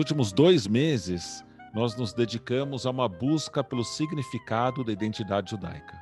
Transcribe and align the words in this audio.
últimos 0.00 0.32
dois 0.32 0.66
meses, 0.66 1.44
nós 1.74 1.94
nos 1.94 2.14
dedicamos 2.14 2.86
a 2.86 2.90
uma 2.90 3.06
busca 3.06 3.62
pelo 3.62 3.84
significado 3.84 4.82
da 4.82 4.90
identidade 4.90 5.50
judaica. 5.50 6.00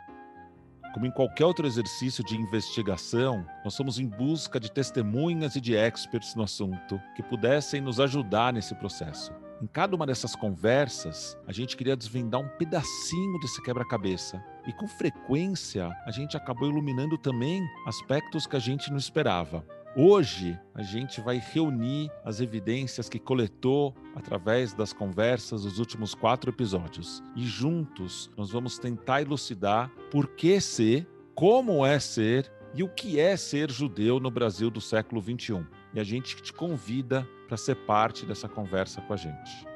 Como 0.95 1.05
em 1.05 1.11
qualquer 1.11 1.45
outro 1.45 1.67
exercício 1.67 2.23
de 2.23 2.37
investigação, 2.37 3.45
nós 3.65 3.75
somos 3.75 3.99
em 3.99 4.07
busca 4.07 4.61
de 4.61 4.71
testemunhas 4.71 5.57
e 5.57 5.61
de 5.61 5.75
experts 5.75 6.37
no 6.37 6.45
assunto 6.45 7.01
que 7.17 7.25
pudessem 7.25 7.81
nos 7.81 7.99
ajudar 7.99 8.53
nesse 8.53 8.73
processo. 8.77 9.33
Em 9.61 9.67
cada 9.67 9.97
uma 9.97 10.07
dessas 10.07 10.37
conversas, 10.37 11.37
a 11.45 11.53
gente 11.53 11.77
queria 11.77 11.97
desvendar 11.97 12.41
um 12.41 12.49
pedacinho 12.57 13.41
desse 13.41 13.61
quebra-cabeça. 13.65 14.41
E 14.65 14.73
com 14.73 14.87
frequência, 14.87 15.91
a 16.07 16.13
gente 16.13 16.37
acabou 16.37 16.69
iluminando 16.69 17.19
também 17.19 17.61
aspectos 17.85 18.47
que 18.47 18.55
a 18.55 18.61
gente 18.61 18.91
não 18.91 18.97
esperava. 18.97 19.67
Hoje, 19.97 20.59
a 20.75 20.83
gente 20.83 21.21
vai 21.21 21.39
reunir 21.39 22.11
as 22.25 22.41
evidências 22.41 23.09
que 23.09 23.19
coletou 23.19 23.95
através 24.15 24.75
das 24.75 24.93
conversas 24.93 25.63
dos 25.63 25.79
últimos 25.79 26.15
quatro 26.15 26.51
episódios. 26.51 27.23
E 27.35 27.47
juntos, 27.47 28.31
nós 28.37 28.51
vamos 28.51 28.79
tentar 28.79 29.23
elucidar 29.23 29.91
por 30.11 30.29
que 30.29 30.61
ser, 30.61 31.09
como 31.35 31.85
é 31.85 31.99
ser 31.99 32.53
e 32.75 32.83
o 32.83 32.89
que 32.89 33.19
é 33.19 33.37
ser 33.37 33.71
judeu 33.71 34.21
no 34.21 34.31
Brasil 34.31 34.71
do 34.71 34.81
século 34.81 35.23
XXI. 35.23 35.67
E 35.95 35.99
a 35.99 36.05
gente 36.05 36.37
te 36.37 36.53
convida 36.53 37.27
para 37.49 37.57
ser 37.57 37.75
parte 37.75 38.27
dessa 38.27 38.49
conversa 38.49 39.01
com 39.01 39.15
a 39.15 39.17
gente. 39.17 39.67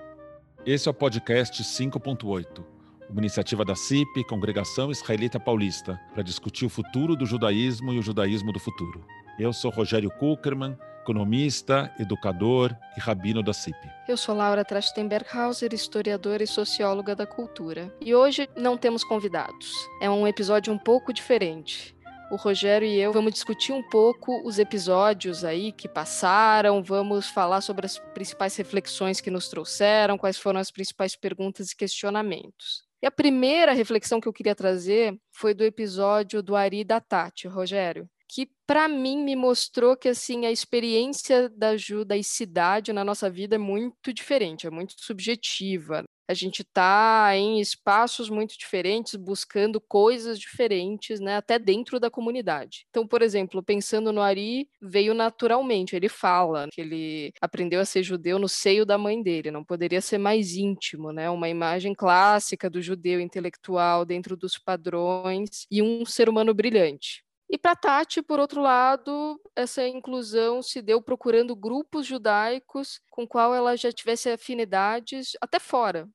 Esse 0.64 0.88
é 0.88 0.90
o 0.90 0.94
podcast 0.94 1.60
5.8, 1.60 2.62
uma 3.08 3.20
iniciativa 3.20 3.64
da 3.64 3.74
CIP, 3.74 4.24
Congregação 4.28 4.92
Israelita 4.92 5.40
Paulista, 5.40 5.98
para 6.12 6.22
discutir 6.22 6.66
o 6.66 6.68
futuro 6.68 7.16
do 7.16 7.26
judaísmo 7.26 7.92
e 7.92 7.98
o 7.98 8.02
judaísmo 8.02 8.52
do 8.52 8.60
futuro. 8.60 9.04
Eu 9.38 9.52
sou 9.52 9.70
Rogério 9.70 10.10
Kuckerman, 10.10 10.76
economista, 11.00 11.92
educador 11.98 12.76
e 12.96 13.00
rabino 13.00 13.42
da 13.42 13.52
CIP. 13.52 13.76
Eu 14.06 14.16
sou 14.16 14.34
Laura 14.34 14.64
Trachtenberghauser, 14.64 15.72
historiadora 15.72 16.42
e 16.42 16.46
socióloga 16.46 17.16
da 17.16 17.26
cultura. 17.26 17.92
E 18.00 18.14
hoje 18.14 18.48
não 18.56 18.76
temos 18.76 19.02
convidados. 19.02 19.72
É 20.00 20.10
um 20.10 20.26
episódio 20.26 20.72
um 20.72 20.78
pouco 20.78 21.12
diferente 21.12 21.96
o 22.30 22.36
Rogério 22.36 22.88
e 22.88 22.98
eu 22.98 23.12
vamos 23.12 23.34
discutir 23.34 23.72
um 23.72 23.82
pouco 23.82 24.40
os 24.48 24.58
episódios 24.58 25.44
aí 25.44 25.70
que 25.70 25.86
passaram, 25.86 26.82
vamos 26.82 27.28
falar 27.28 27.60
sobre 27.60 27.84
as 27.84 27.98
principais 28.14 28.56
reflexões 28.56 29.20
que 29.20 29.30
nos 29.30 29.48
trouxeram, 29.48 30.16
quais 30.16 30.38
foram 30.38 30.58
as 30.58 30.70
principais 30.70 31.14
perguntas 31.14 31.70
e 31.70 31.76
questionamentos. 31.76 32.84
E 33.02 33.06
a 33.06 33.10
primeira 33.10 33.72
reflexão 33.72 34.18
que 34.18 34.26
eu 34.26 34.32
queria 34.32 34.54
trazer 34.54 35.14
foi 35.30 35.52
do 35.52 35.62
episódio 35.62 36.42
do 36.42 36.56
Ari 36.56 36.84
da 36.84 37.00
Tati, 37.00 37.46
Rogério, 37.48 38.08
que 38.32 38.48
para 38.66 38.88
mim 38.88 39.22
me 39.22 39.36
mostrou 39.36 39.96
que 39.96 40.08
assim 40.08 40.46
a 40.46 40.50
experiência 40.50 41.50
da 41.50 41.76
judaicidade 41.76 42.92
na 42.92 43.04
nossa 43.04 43.28
vida 43.28 43.56
é 43.56 43.58
muito 43.58 44.12
diferente, 44.12 44.66
é 44.66 44.70
muito 44.70 44.94
subjetiva 44.98 46.04
a 46.32 46.34
gente 46.34 46.62
está 46.62 47.36
em 47.36 47.60
espaços 47.60 48.30
muito 48.30 48.56
diferentes, 48.58 49.16
buscando 49.16 49.80
coisas 49.80 50.38
diferentes, 50.38 51.20
né, 51.20 51.36
até 51.36 51.58
dentro 51.58 52.00
da 52.00 52.10
comunidade. 52.10 52.86
Então, 52.90 53.06
por 53.06 53.22
exemplo, 53.22 53.62
pensando 53.62 54.12
no 54.12 54.20
Ari, 54.22 54.68
veio 54.80 55.14
naturalmente. 55.14 55.94
Ele 55.94 56.08
fala 56.08 56.68
que 56.72 56.80
ele 56.80 57.32
aprendeu 57.40 57.80
a 57.80 57.84
ser 57.84 58.02
judeu 58.02 58.38
no 58.38 58.48
seio 58.48 58.86
da 58.86 58.96
mãe 58.96 59.22
dele, 59.22 59.50
não 59.50 59.64
poderia 59.64 60.00
ser 60.00 60.18
mais 60.18 60.54
íntimo, 60.56 61.12
né? 61.12 61.28
Uma 61.28 61.48
imagem 61.48 61.94
clássica 61.94 62.70
do 62.70 62.80
judeu 62.80 63.20
intelectual 63.20 64.04
dentro 64.04 64.36
dos 64.36 64.58
padrões 64.58 65.66
e 65.70 65.82
um 65.82 66.04
ser 66.06 66.28
humano 66.28 66.54
brilhante. 66.54 67.22
E 67.52 67.58
para 67.58 67.76
Tati, 67.76 68.22
por 68.22 68.40
outro 68.40 68.62
lado, 68.62 69.38
essa 69.54 69.86
inclusão 69.86 70.62
se 70.62 70.80
deu 70.80 71.02
procurando 71.02 71.54
grupos 71.54 72.06
judaicos 72.06 72.98
com 73.10 73.28
qual 73.28 73.54
ela 73.54 73.76
já 73.76 73.92
tivesse 73.92 74.30
afinidades 74.30 75.32
até 75.38 75.58
fora 75.58 76.08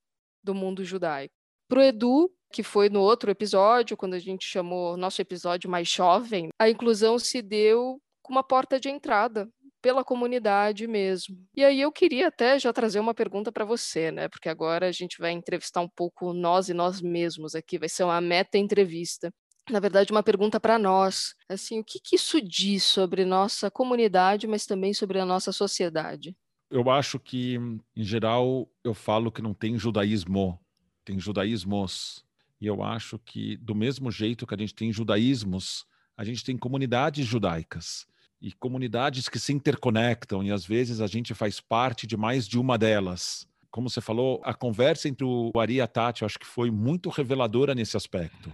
do 0.44 0.56
mundo 0.56 0.84
judaico. 0.84 1.36
Para 1.70 1.80
o 1.80 1.84
Edu, 1.84 2.32
que 2.52 2.64
foi 2.64 2.90
no 2.90 3.02
outro 3.02 3.30
episódio, 3.30 3.96
quando 3.96 4.16
a 4.16 4.20
gente 4.20 4.48
chamou 4.48 4.98
nosso 4.98 5.22
episódio 5.22 5.70
mais 5.70 5.88
jovem, 5.88 6.50
a 6.58 6.72
inclusão 6.72 7.20
se 7.20 7.40
deu 7.40 8.02
com 8.24 8.34
uma 8.34 8.44
porta 8.44 8.80
de 8.80 8.90
entrada 8.90 9.48
pela 9.80 10.04
comunidade 10.04 10.88
mesmo. 10.88 11.38
E 11.56 11.64
aí 11.64 11.80
eu 11.80 11.92
queria 11.92 12.30
até 12.30 12.58
já 12.58 12.74
trazer 12.74 13.00
uma 13.00 13.14
pergunta 13.14 13.52
para 13.52 13.64
você, 13.64 14.12
né? 14.12 14.28
Porque 14.28 14.50
agora 14.50 14.88
a 14.88 14.92
gente 14.92 15.20
vai 15.20 15.34
entrevistar 15.34 15.82
um 15.82 15.90
pouco 15.90 16.34
nós 16.34 16.68
e 16.68 16.74
nós 16.74 17.00
mesmos 17.00 17.54
aqui, 17.54 17.78
vai 17.78 17.90
ser 17.90 18.06
uma 18.06 18.20
meta 18.20 18.58
entrevista 18.58 19.32
na 19.70 19.80
verdade, 19.80 20.12
uma 20.12 20.24
pergunta 20.24 20.60
para 20.60 20.80
nós. 20.80 21.36
Assim, 21.50 21.80
o 21.80 21.84
que, 21.84 22.00
que 22.00 22.16
isso 22.16 22.42
diz 22.42 22.84
sobre 22.84 23.26
nossa 23.26 23.70
comunidade, 23.70 24.48
mas 24.48 24.66
também 24.66 24.94
sobre 24.94 25.20
a 25.20 25.26
nossa 25.26 25.52
sociedade? 25.52 26.36
Eu 26.70 26.90
acho 26.90 27.20
que, 27.20 27.56
em 27.96 28.04
geral, 28.04 28.70
eu 28.84 28.94
falo 28.94 29.32
que 29.32 29.42
não 29.42 29.54
tem 29.54 29.78
judaísmo, 29.78 30.60
tem 31.04 31.20
judaísmos. 31.20 32.26
E 32.60 32.66
eu 32.66 32.84
acho 32.84 33.20
que, 33.20 33.58
do 33.58 33.76
mesmo 33.76 34.12
jeito 34.12 34.48
que 34.48 34.56
a 34.56 34.58
gente 34.58 34.74
tem 34.74 34.92
judaísmos, 34.92 35.86
a 36.16 36.24
gente 36.24 36.44
tem 36.44 36.58
comunidades 36.58 37.26
judaicas 37.26 38.08
e 38.42 38.52
comunidades 38.52 39.28
que 39.30 39.40
se 39.40 39.52
interconectam, 39.52 40.44
e 40.44 40.52
às 40.52 40.66
vezes 40.66 41.02
a 41.02 41.08
gente 41.08 41.34
faz 41.34 41.60
parte 41.60 42.06
de 42.06 42.16
mais 42.16 42.48
de 42.48 42.60
uma 42.60 42.78
delas. 42.78 43.48
Como 43.72 43.90
você 43.90 44.00
falou, 44.00 44.42
a 44.44 44.54
conversa 44.54 45.10
entre 45.10 45.26
o 45.26 45.52
Ari 45.58 45.76
e 45.76 45.82
a 45.82 45.88
Tati, 45.88 46.22
eu 46.22 46.26
acho 46.26 46.40
que 46.40 46.46
foi 46.46 46.70
muito 46.70 47.10
reveladora 47.10 47.74
nesse 47.74 47.98
aspecto 47.98 48.52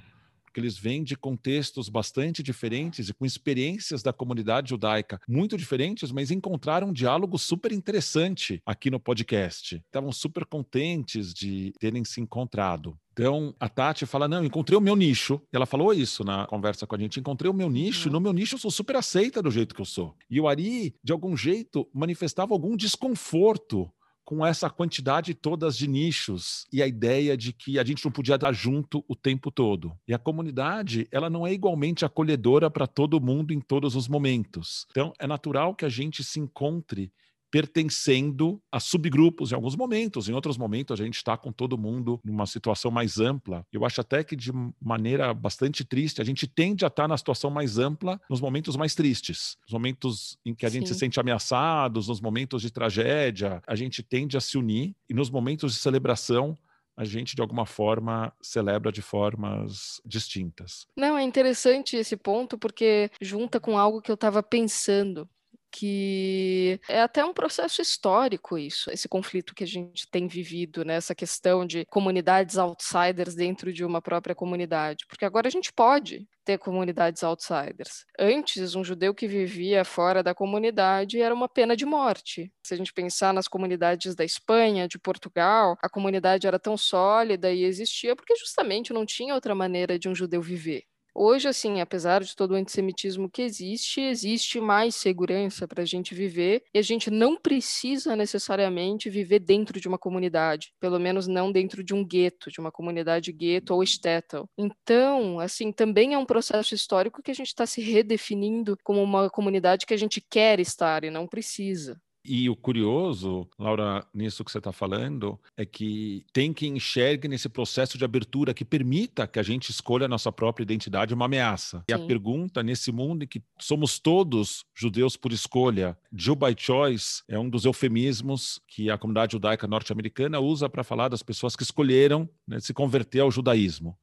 porque 0.54 0.60
eles 0.60 0.78
vêm 0.78 1.04
de 1.04 1.16
contextos 1.16 1.90
bastante 1.90 2.44
diferentes 2.44 3.10
e 3.10 3.14
com 3.14 3.26
experiências 3.26 4.04
da 4.04 4.14
comunidade 4.14 4.70
judaica 4.70 5.20
muito 5.28 5.58
diferentes, 5.58 6.12
mas 6.12 6.30
encontraram 6.30 6.90
um 6.90 6.94
diálogo 6.94 7.40
super 7.40 7.72
interessante 7.72 8.62
aqui 8.64 8.92
no 8.92 9.00
podcast. 9.00 9.78
Estavam 9.78 10.12
super 10.12 10.46
contentes 10.46 11.34
de 11.34 11.74
terem 11.80 12.06
se 12.06 12.22
encontrado. 12.22 12.96
Então, 13.14 13.56
a 13.60 13.68
Tati 13.68 14.06
fala: 14.06 14.28
Não, 14.28 14.46
encontrei 14.46 14.78
o 14.78 14.82
meu 14.82 14.96
nicho. 14.96 15.42
Ela 15.52 15.66
falou 15.66 15.92
isso 15.92 16.24
na 16.24 16.46
conversa 16.46 16.86
com 16.86 16.96
a 16.96 17.00
gente: 17.00 17.20
encontrei 17.20 17.50
o 17.50 17.54
meu 17.54 17.70
nicho, 17.70 18.10
uhum. 18.10 18.14
no 18.14 18.22
meu 18.22 18.34
nicho 18.34 18.54
eu 18.54 18.60
sou 18.60 18.70
super 18.70 18.96
aceita 18.96 19.42
do 19.42 19.50
jeito 19.50 19.74
que 19.74 19.82
eu 19.82 19.86
sou. 19.86 20.16
E 20.30 20.40
o 20.40 20.48
Ari, 20.48 20.94
de 21.04 21.12
algum 21.12 21.36
jeito, 21.36 21.88
manifestava 21.92 22.54
algum 22.54 22.78
desconforto 22.78 23.92
com 24.26 24.46
essa 24.46 24.70
quantidade 24.70 25.34
todas 25.34 25.78
de 25.78 25.88
nichos 25.88 26.66
e 26.72 26.82
a 26.82 26.88
ideia 26.88 27.36
de 27.36 27.52
que 27.52 27.78
a 27.78 27.84
gente 27.84 28.04
não 28.04 28.12
podia 28.12 28.36
estar 28.36 28.54
junto 28.54 29.04
o 29.08 29.16
tempo 29.16 29.52
todo. 29.52 29.94
E 30.08 30.14
a 30.14 30.20
comunidade, 30.20 31.08
ela 31.12 31.30
não 31.30 31.46
é 31.46 31.54
igualmente 31.54 32.06
acolhedora 32.06 32.70
para 32.70 32.88
todo 32.88 33.22
mundo 33.22 33.54
em 33.54 33.60
todos 33.60 33.96
os 33.96 34.08
momentos. 34.08 34.86
Então, 34.92 35.14
é 35.20 35.28
natural 35.28 35.76
que 35.76 35.86
a 35.86 35.90
gente 35.90 36.24
se 36.24 36.40
encontre 36.40 37.12
pertencendo 37.54 38.60
a 38.72 38.80
subgrupos 38.80 39.52
em 39.52 39.56
alguns 39.56 39.76
momentos, 39.76 40.28
em 40.28 40.34
outros 40.34 40.58
momentos 40.58 41.00
a 41.00 41.04
gente 41.04 41.18
está 41.18 41.38
com 41.38 41.52
todo 41.52 41.78
mundo 41.78 42.20
numa 42.26 42.48
situação 42.48 42.90
mais 42.90 43.20
ampla. 43.20 43.64
Eu 43.72 43.86
acho 43.86 44.02
até 44.02 44.24
que 44.24 44.36
de 44.36 44.52
maneira 44.82 45.32
bastante 45.36 45.86
triste, 45.86 46.20
a 46.20 46.26
gente 46.26 46.48
tende 46.48 46.84
a 46.84 46.88
estar 46.88 47.08
na 47.08 47.16
situação 47.16 47.52
mais 47.52 47.78
ampla 47.78 48.20
nos 48.28 48.42
momentos 48.42 48.76
mais 48.76 48.96
tristes, 48.96 49.56
nos 49.68 49.74
momentos 49.74 50.36
em 50.44 50.56
que 50.56 50.66
a 50.66 50.70
Sim. 50.72 50.80
gente 50.80 50.90
se 50.90 50.96
sente 50.96 51.20
ameaçados, 51.20 52.08
nos 52.08 52.20
momentos 52.20 52.60
de 52.60 52.72
tragédia, 52.72 53.62
a 53.68 53.76
gente 53.76 54.02
tende 54.02 54.36
a 54.36 54.42
se 54.42 54.58
unir 54.58 54.96
e 55.08 55.14
nos 55.14 55.30
momentos 55.30 55.74
de 55.74 55.80
celebração 55.80 56.58
a 56.96 57.04
gente 57.04 57.36
de 57.36 57.42
alguma 57.42 57.66
forma 57.66 58.32
celebra 58.42 58.92
de 58.92 59.02
formas 59.02 60.02
distintas. 60.06 60.88
Não, 60.96 61.18
é 61.18 61.24
interessante 61.24 61.96
esse 61.96 62.16
ponto 62.16 62.58
porque 62.58 63.10
junta 63.22 63.60
com 63.60 63.78
algo 63.78 64.02
que 64.02 64.12
eu 64.12 64.16
estava 64.16 64.42
pensando 64.44 65.28
que 65.74 66.80
é 66.88 67.02
até 67.02 67.26
um 67.26 67.34
processo 67.34 67.82
histórico 67.82 68.60
isso, 68.60 68.92
esse 68.92 69.10
conflito 69.10 69.56
que 69.56 69.64
a 69.64 69.68
gente 69.68 70.08
tem 70.08 70.28
vivido, 70.28 70.86
né? 70.86 70.94
essa 70.94 71.16
questão 71.16 71.66
de 71.66 71.84
comunidades 71.86 72.60
outsiders 72.60 73.34
dentro 73.34 73.74
de 73.74 73.84
uma 73.84 74.00
própria 74.00 74.36
comunidade, 74.36 75.06
porque 75.08 75.26
agora 75.26 75.48
a 75.48 75.52
gente 75.52 75.74
pode 75.74 76.28
ter 76.46 76.60
comunidades 76.60 77.24
outsiders. 77.24 78.06
Antes, 78.20 78.76
um 78.76 78.84
judeu 78.84 79.16
que 79.16 79.28
vivia 79.28 79.84
fora 79.84 80.22
da 80.22 80.36
comunidade 80.36 81.20
era 81.20 81.34
uma 81.34 81.50
pena 81.50 81.76
de 81.76 81.86
morte. 81.86 82.52
Se 82.62 82.74
a 82.74 82.78
gente 82.78 82.94
pensar 82.94 83.34
nas 83.34 83.48
comunidades 83.48 84.14
da 84.14 84.26
Espanha, 84.26 84.88
de 84.88 85.00
Portugal, 85.00 85.76
a 85.82 85.90
comunidade 85.90 86.46
era 86.46 86.60
tão 86.60 86.78
sólida 86.78 87.52
e 87.52 87.64
existia 87.64 88.16
porque 88.16 88.36
justamente 88.36 88.94
não 88.94 89.06
tinha 89.06 89.34
outra 89.34 89.56
maneira 89.56 89.98
de 89.98 90.08
um 90.08 90.14
judeu 90.14 90.42
viver. 90.42 90.84
Hoje, 91.16 91.48
assim, 91.48 91.80
apesar 91.80 92.24
de 92.24 92.36
todo 92.36 92.52
o 92.52 92.56
antissemitismo 92.56 93.30
que 93.30 93.44
existe, 93.44 94.02
existe 94.02 94.60
mais 94.60 94.96
segurança 94.96 95.68
para 95.68 95.84
a 95.84 95.86
gente 95.86 96.16
viver 96.16 96.64
e 96.74 96.80
a 96.80 96.82
gente 96.82 97.12
não 97.12 97.38
precisa 97.38 98.16
necessariamente 98.16 99.12
viver 99.12 99.40
dentro 99.40 99.80
de 99.80 99.88
uma 99.88 100.00
comunidade, 100.00 100.74
pelo 100.80 101.00
menos 101.00 101.28
não 101.28 101.52
dentro 101.52 101.84
de 101.84 101.94
um 101.94 102.04
gueto, 102.04 102.50
de 102.50 102.60
uma 102.60 102.72
comunidade 102.72 103.32
gueto 103.32 103.76
ou 103.76 103.86
shtetl. 103.86 104.46
Então, 104.58 105.40
assim, 105.40 105.72
também 105.72 106.16
é 106.16 106.18
um 106.18 106.26
processo 106.26 106.74
histórico 106.74 107.22
que 107.22 107.30
a 107.32 107.36
gente 107.36 107.48
está 107.48 107.66
se 107.68 107.80
redefinindo 107.80 108.76
como 108.84 109.02
uma 109.04 109.30
comunidade 109.30 109.86
que 109.86 109.94
a 109.94 109.98
gente 109.98 110.20
quer 110.20 110.60
estar 110.60 111.04
e 111.04 111.12
não 111.12 111.28
precisa. 111.28 112.02
E 112.26 112.50
o 112.50 112.56
curioso, 112.56 113.48
Laura, 113.60 114.06
nisso 114.14 114.44
que 114.46 114.52
você 114.52 114.58
está 114.58 114.72
falando, 114.72 115.38
é 115.58 115.66
que 115.66 116.26
tem 116.32 116.54
quem 116.54 116.78
enxergue 116.78 117.28
nesse 117.28 117.50
processo 117.50 117.98
de 117.98 118.06
abertura 118.06 118.54
que 118.54 118.64
permita 118.64 119.28
que 119.28 119.40
a 119.40 119.44
gente 119.44 119.70
escolha 119.70 120.06
a 120.06 120.10
nossa 120.10 120.32
própria 120.32 120.64
identidade 120.64 121.14
uma 121.14 121.26
ameaça. 121.26 121.80
Sim. 121.80 121.84
E 121.90 121.94
a 121.94 122.00
pergunta, 122.00 122.64
nesse 122.64 122.92
mundo 122.92 123.24
em 123.24 123.28
que 123.28 123.42
somos 123.60 124.00
todos 124.00 124.66
judeus 124.74 125.18
por 125.18 125.34
escolha, 125.34 125.98
Jew 126.16 126.36
by 126.36 126.56
choice 126.58 127.24
é 127.28 127.38
um 127.38 127.50
dos 127.50 127.66
eufemismos 127.66 128.62
que 128.68 128.90
a 128.90 128.98
comunidade 128.98 129.34
judaica 129.34 129.68
norte-americana 129.68 130.40
usa 130.40 130.70
para 130.70 130.84
falar 130.84 131.10
das 131.10 131.24
pessoas 131.24 131.56
que 131.56 131.64
escolheram 131.64 132.30
né, 132.48 132.60
se 132.60 132.74
converter 132.74 133.20
ao 133.20 133.32
judaísmo. 133.32 133.98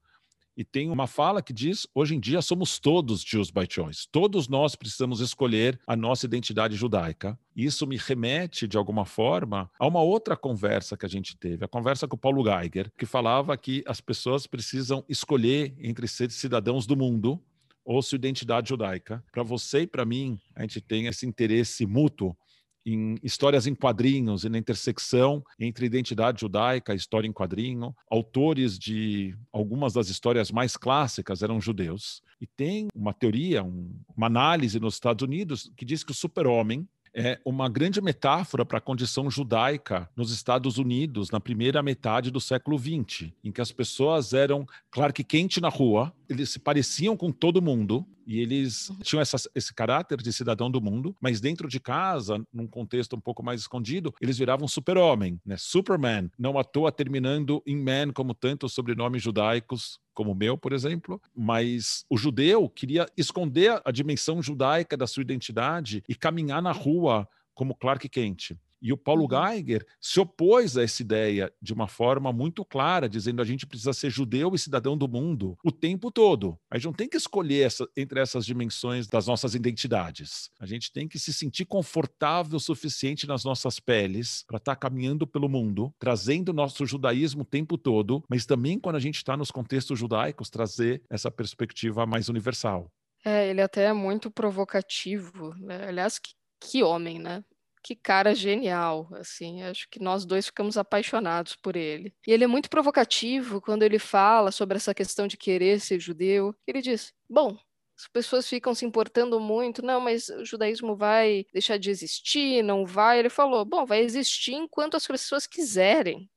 E 0.60 0.64
tem 0.64 0.90
uma 0.90 1.06
fala 1.06 1.40
que 1.40 1.54
diz: 1.54 1.86
hoje 1.94 2.14
em 2.14 2.20
dia 2.20 2.42
somos 2.42 2.78
todos 2.78 3.24
Jews 3.24 3.50
by 3.50 3.66
choice. 3.66 4.06
Todos 4.12 4.46
nós 4.46 4.76
precisamos 4.76 5.20
escolher 5.20 5.80
a 5.86 5.96
nossa 5.96 6.26
identidade 6.26 6.76
judaica. 6.76 7.38
Isso 7.56 7.86
me 7.86 7.96
remete, 7.96 8.68
de 8.68 8.76
alguma 8.76 9.06
forma, 9.06 9.70
a 9.78 9.86
uma 9.86 10.02
outra 10.02 10.36
conversa 10.36 10.98
que 10.98 11.06
a 11.06 11.08
gente 11.08 11.34
teve, 11.34 11.64
a 11.64 11.68
conversa 11.68 12.06
com 12.06 12.14
o 12.14 12.18
Paulo 12.18 12.44
Geiger, 12.44 12.92
que 12.98 13.06
falava 13.06 13.56
que 13.56 13.82
as 13.86 14.02
pessoas 14.02 14.46
precisam 14.46 15.02
escolher 15.08 15.74
entre 15.80 16.06
ser 16.06 16.30
cidadãos 16.30 16.86
do 16.86 16.94
mundo 16.94 17.42
ou 17.82 18.02
sua 18.02 18.16
identidade 18.16 18.68
judaica. 18.68 19.24
Para 19.32 19.42
você 19.42 19.80
e 19.80 19.86
para 19.86 20.04
mim, 20.04 20.38
a 20.54 20.60
gente 20.60 20.82
tem 20.82 21.06
esse 21.06 21.24
interesse 21.24 21.86
mútuo 21.86 22.36
em 22.84 23.16
histórias 23.22 23.66
em 23.66 23.74
quadrinhos 23.74 24.44
e 24.44 24.48
na 24.48 24.58
intersecção 24.58 25.42
entre 25.58 25.86
identidade 25.86 26.40
judaica 26.40 26.94
história 26.94 27.28
em 27.28 27.32
quadrinho. 27.32 27.94
Autores 28.10 28.78
de 28.78 29.36
algumas 29.52 29.92
das 29.92 30.08
histórias 30.08 30.50
mais 30.50 30.76
clássicas 30.76 31.42
eram 31.42 31.60
judeus. 31.60 32.22
E 32.40 32.46
tem 32.46 32.88
uma 32.94 33.12
teoria, 33.12 33.62
um, 33.62 33.94
uma 34.16 34.26
análise 34.26 34.80
nos 34.80 34.94
Estados 34.94 35.22
Unidos 35.22 35.70
que 35.76 35.84
diz 35.84 36.02
que 36.02 36.12
o 36.12 36.14
super-homem 36.14 36.88
é 37.14 37.40
uma 37.44 37.68
grande 37.68 38.00
metáfora 38.00 38.64
para 38.64 38.78
a 38.78 38.80
condição 38.80 39.30
judaica 39.30 40.08
nos 40.16 40.32
Estados 40.32 40.78
Unidos 40.78 41.30
na 41.30 41.40
primeira 41.40 41.82
metade 41.82 42.30
do 42.30 42.40
século 42.40 42.78
XX, 42.78 43.32
em 43.42 43.50
que 43.50 43.60
as 43.60 43.72
pessoas 43.72 44.32
eram 44.32 44.64
Clark 44.90 45.22
Kent 45.24 45.58
na 45.58 45.68
rua, 45.68 46.12
eles 46.30 46.50
se 46.50 46.58
pareciam 46.58 47.16
com 47.16 47.32
todo 47.32 47.60
mundo 47.60 48.06
e 48.26 48.38
eles 48.38 48.88
uhum. 48.88 48.98
tinham 49.02 49.20
essa, 49.20 49.36
esse 49.54 49.74
caráter 49.74 50.18
de 50.18 50.32
cidadão 50.32 50.70
do 50.70 50.80
mundo, 50.80 51.16
mas 51.20 51.40
dentro 51.40 51.68
de 51.68 51.80
casa, 51.80 52.42
num 52.52 52.66
contexto 52.66 53.16
um 53.16 53.20
pouco 53.20 53.42
mais 53.42 53.60
escondido, 53.60 54.14
eles 54.20 54.38
viravam 54.38 54.68
super-homem, 54.68 55.40
né? 55.44 55.56
Superman, 55.58 56.30
não 56.38 56.58
à 56.58 56.62
toa 56.62 56.92
terminando 56.92 57.62
em 57.66 57.76
man, 57.76 58.12
como 58.12 58.32
tantos 58.32 58.72
sobrenomes 58.72 59.22
judaicos 59.22 59.98
como 60.14 60.32
o 60.32 60.34
meu, 60.34 60.56
por 60.56 60.72
exemplo, 60.72 61.20
mas 61.34 62.04
o 62.08 62.16
judeu 62.16 62.68
queria 62.68 63.06
esconder 63.16 63.80
a 63.84 63.90
dimensão 63.90 64.42
judaica 64.42 64.96
da 64.96 65.06
sua 65.06 65.22
identidade 65.22 66.02
e 66.08 66.14
caminhar 66.14 66.62
na 66.62 66.72
rua 66.72 67.28
como 67.54 67.74
Clark 67.74 68.08
Kent. 68.08 68.56
E 68.80 68.92
o 68.92 68.96
Paulo 68.96 69.22
uhum. 69.30 69.52
Geiger 69.52 69.86
se 70.00 70.20
opôs 70.20 70.76
a 70.76 70.82
essa 70.82 71.02
ideia 71.02 71.52
de 71.60 71.72
uma 71.72 71.86
forma 71.86 72.32
muito 72.32 72.64
clara, 72.64 73.08
dizendo 73.08 73.42
a 73.42 73.44
gente 73.44 73.66
precisa 73.66 73.92
ser 73.92 74.10
judeu 74.10 74.54
e 74.54 74.58
cidadão 74.58 74.96
do 74.96 75.08
mundo 75.08 75.56
o 75.64 75.70
tempo 75.70 76.10
todo. 76.10 76.58
A 76.70 76.76
gente 76.76 76.86
não 76.86 76.92
tem 76.92 77.08
que 77.08 77.16
escolher 77.16 77.66
essa, 77.66 77.86
entre 77.96 78.20
essas 78.20 78.46
dimensões 78.46 79.06
das 79.06 79.26
nossas 79.26 79.54
identidades. 79.54 80.50
A 80.58 80.66
gente 80.66 80.92
tem 80.92 81.06
que 81.06 81.18
se 81.18 81.32
sentir 81.32 81.64
confortável 81.64 82.56
o 82.56 82.60
suficiente 82.60 83.26
nas 83.26 83.44
nossas 83.44 83.78
peles 83.78 84.44
para 84.46 84.56
estar 84.56 84.74
tá 84.74 84.80
caminhando 84.80 85.26
pelo 85.26 85.48
mundo, 85.48 85.92
trazendo 85.98 86.50
o 86.50 86.54
nosso 86.54 86.86
judaísmo 86.86 87.42
o 87.42 87.44
tempo 87.44 87.76
todo, 87.76 88.22
mas 88.28 88.46
também 88.46 88.78
quando 88.78 88.96
a 88.96 89.00
gente 89.00 89.16
está 89.16 89.36
nos 89.36 89.50
contextos 89.50 89.98
judaicos, 89.98 90.50
trazer 90.50 91.02
essa 91.08 91.30
perspectiva 91.30 92.06
mais 92.06 92.28
universal. 92.28 92.90
É, 93.24 93.48
ele 93.48 93.60
até 93.60 93.84
é 93.84 93.92
muito 93.92 94.30
provocativo, 94.30 95.54
né? 95.58 95.88
Aliás, 95.88 96.18
que, 96.18 96.32
que 96.58 96.82
homem, 96.82 97.18
né? 97.18 97.44
Que 97.82 97.96
cara 97.96 98.34
genial, 98.34 99.08
assim, 99.14 99.62
acho 99.62 99.88
que 99.90 100.00
nós 100.02 100.24
dois 100.24 100.46
ficamos 100.46 100.76
apaixonados 100.76 101.56
por 101.56 101.76
ele. 101.76 102.14
E 102.26 102.32
ele 102.32 102.44
é 102.44 102.46
muito 102.46 102.70
provocativo 102.70 103.60
quando 103.60 103.82
ele 103.82 103.98
fala 103.98 104.50
sobre 104.52 104.76
essa 104.76 104.94
questão 104.94 105.26
de 105.26 105.36
querer 105.36 105.80
ser 105.80 105.98
judeu. 106.00 106.54
Ele 106.66 106.82
diz: 106.82 107.12
"Bom, 107.28 107.56
as 107.98 108.08
pessoas 108.08 108.48
ficam 108.48 108.74
se 108.74 108.84
importando 108.84 109.40
muito, 109.40 109.82
não, 109.82 110.00
mas 110.00 110.28
o 110.30 110.44
judaísmo 110.44 110.96
vai 110.96 111.44
deixar 111.52 111.78
de 111.78 111.90
existir, 111.90 112.62
não 112.62 112.84
vai". 112.86 113.18
Ele 113.18 113.30
falou: 113.30 113.64
"Bom, 113.64 113.86
vai 113.86 114.00
existir 114.00 114.54
enquanto 114.54 114.96
as 114.96 115.06
pessoas 115.06 115.46
quiserem 115.46 116.28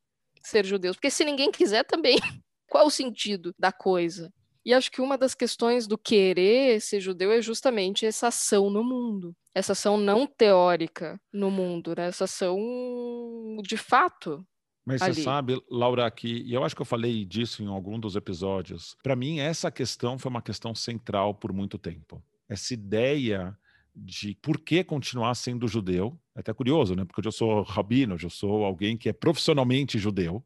ser 0.44 0.66
judeus, 0.66 0.96
porque 0.98 1.12
se 1.12 1.26
ninguém 1.26 1.52
quiser 1.52 1.84
também, 1.86 2.18
qual 2.70 2.88
o 2.88 2.92
sentido 2.92 3.54
da 3.60 3.72
coisa?" 3.72 4.32
E 4.66 4.74
acho 4.74 4.92
que 4.92 5.02
uma 5.02 5.18
das 5.18 5.36
questões 5.36 5.88
do 5.88 5.98
querer 5.98 6.80
ser 6.80 7.00
judeu 7.00 7.32
é 7.32 7.42
justamente 7.42 8.06
essa 8.06 8.28
ação 8.28 8.70
no 8.70 8.84
mundo. 8.84 9.36
Essa 9.54 9.74
ação 9.74 9.98
não 9.98 10.26
teórica 10.26 11.20
no 11.32 11.52
mundo, 11.52 11.94
né? 11.96 12.08
essa 12.08 12.24
ação 12.24 12.58
de 13.62 13.78
fato. 13.78 14.46
Mas 14.86 15.02
ali. 15.02 15.16
você 15.16 15.22
sabe, 15.22 15.62
Laura, 15.70 16.10
que 16.10 16.28
e 16.28 16.54
eu 16.54 16.64
acho 16.64 16.76
que 16.76 16.82
eu 16.82 16.86
falei 16.86 17.26
disso 17.26 17.64
em 17.64 17.68
algum 17.68 18.00
dos 18.00 18.16
episódios. 18.16 18.96
Para 19.04 19.16
mim, 19.16 19.40
essa 19.40 19.72
questão 19.72 20.18
foi 20.18 20.30
uma 20.30 20.42
questão 20.42 20.74
central 20.74 21.34
por 21.36 21.54
muito 21.54 21.78
tempo. 21.78 22.22
Essa 22.50 22.74
ideia 22.74 23.58
de 23.96 24.36
por 24.42 24.60
que 24.60 24.84
continuar 24.84 25.36
sendo 25.36 25.68
judeu. 25.68 26.20
É 26.36 26.40
até 26.40 26.54
curioso, 26.54 26.96
né? 26.96 27.06
Porque 27.06 27.26
eu 27.26 27.32
sou 27.32 27.62
rabino, 27.62 28.18
eu 28.22 28.30
sou 28.30 28.66
alguém 28.66 28.98
que 28.98 29.08
é 29.08 29.14
profissionalmente 29.14 30.00
judeu. 30.00 30.44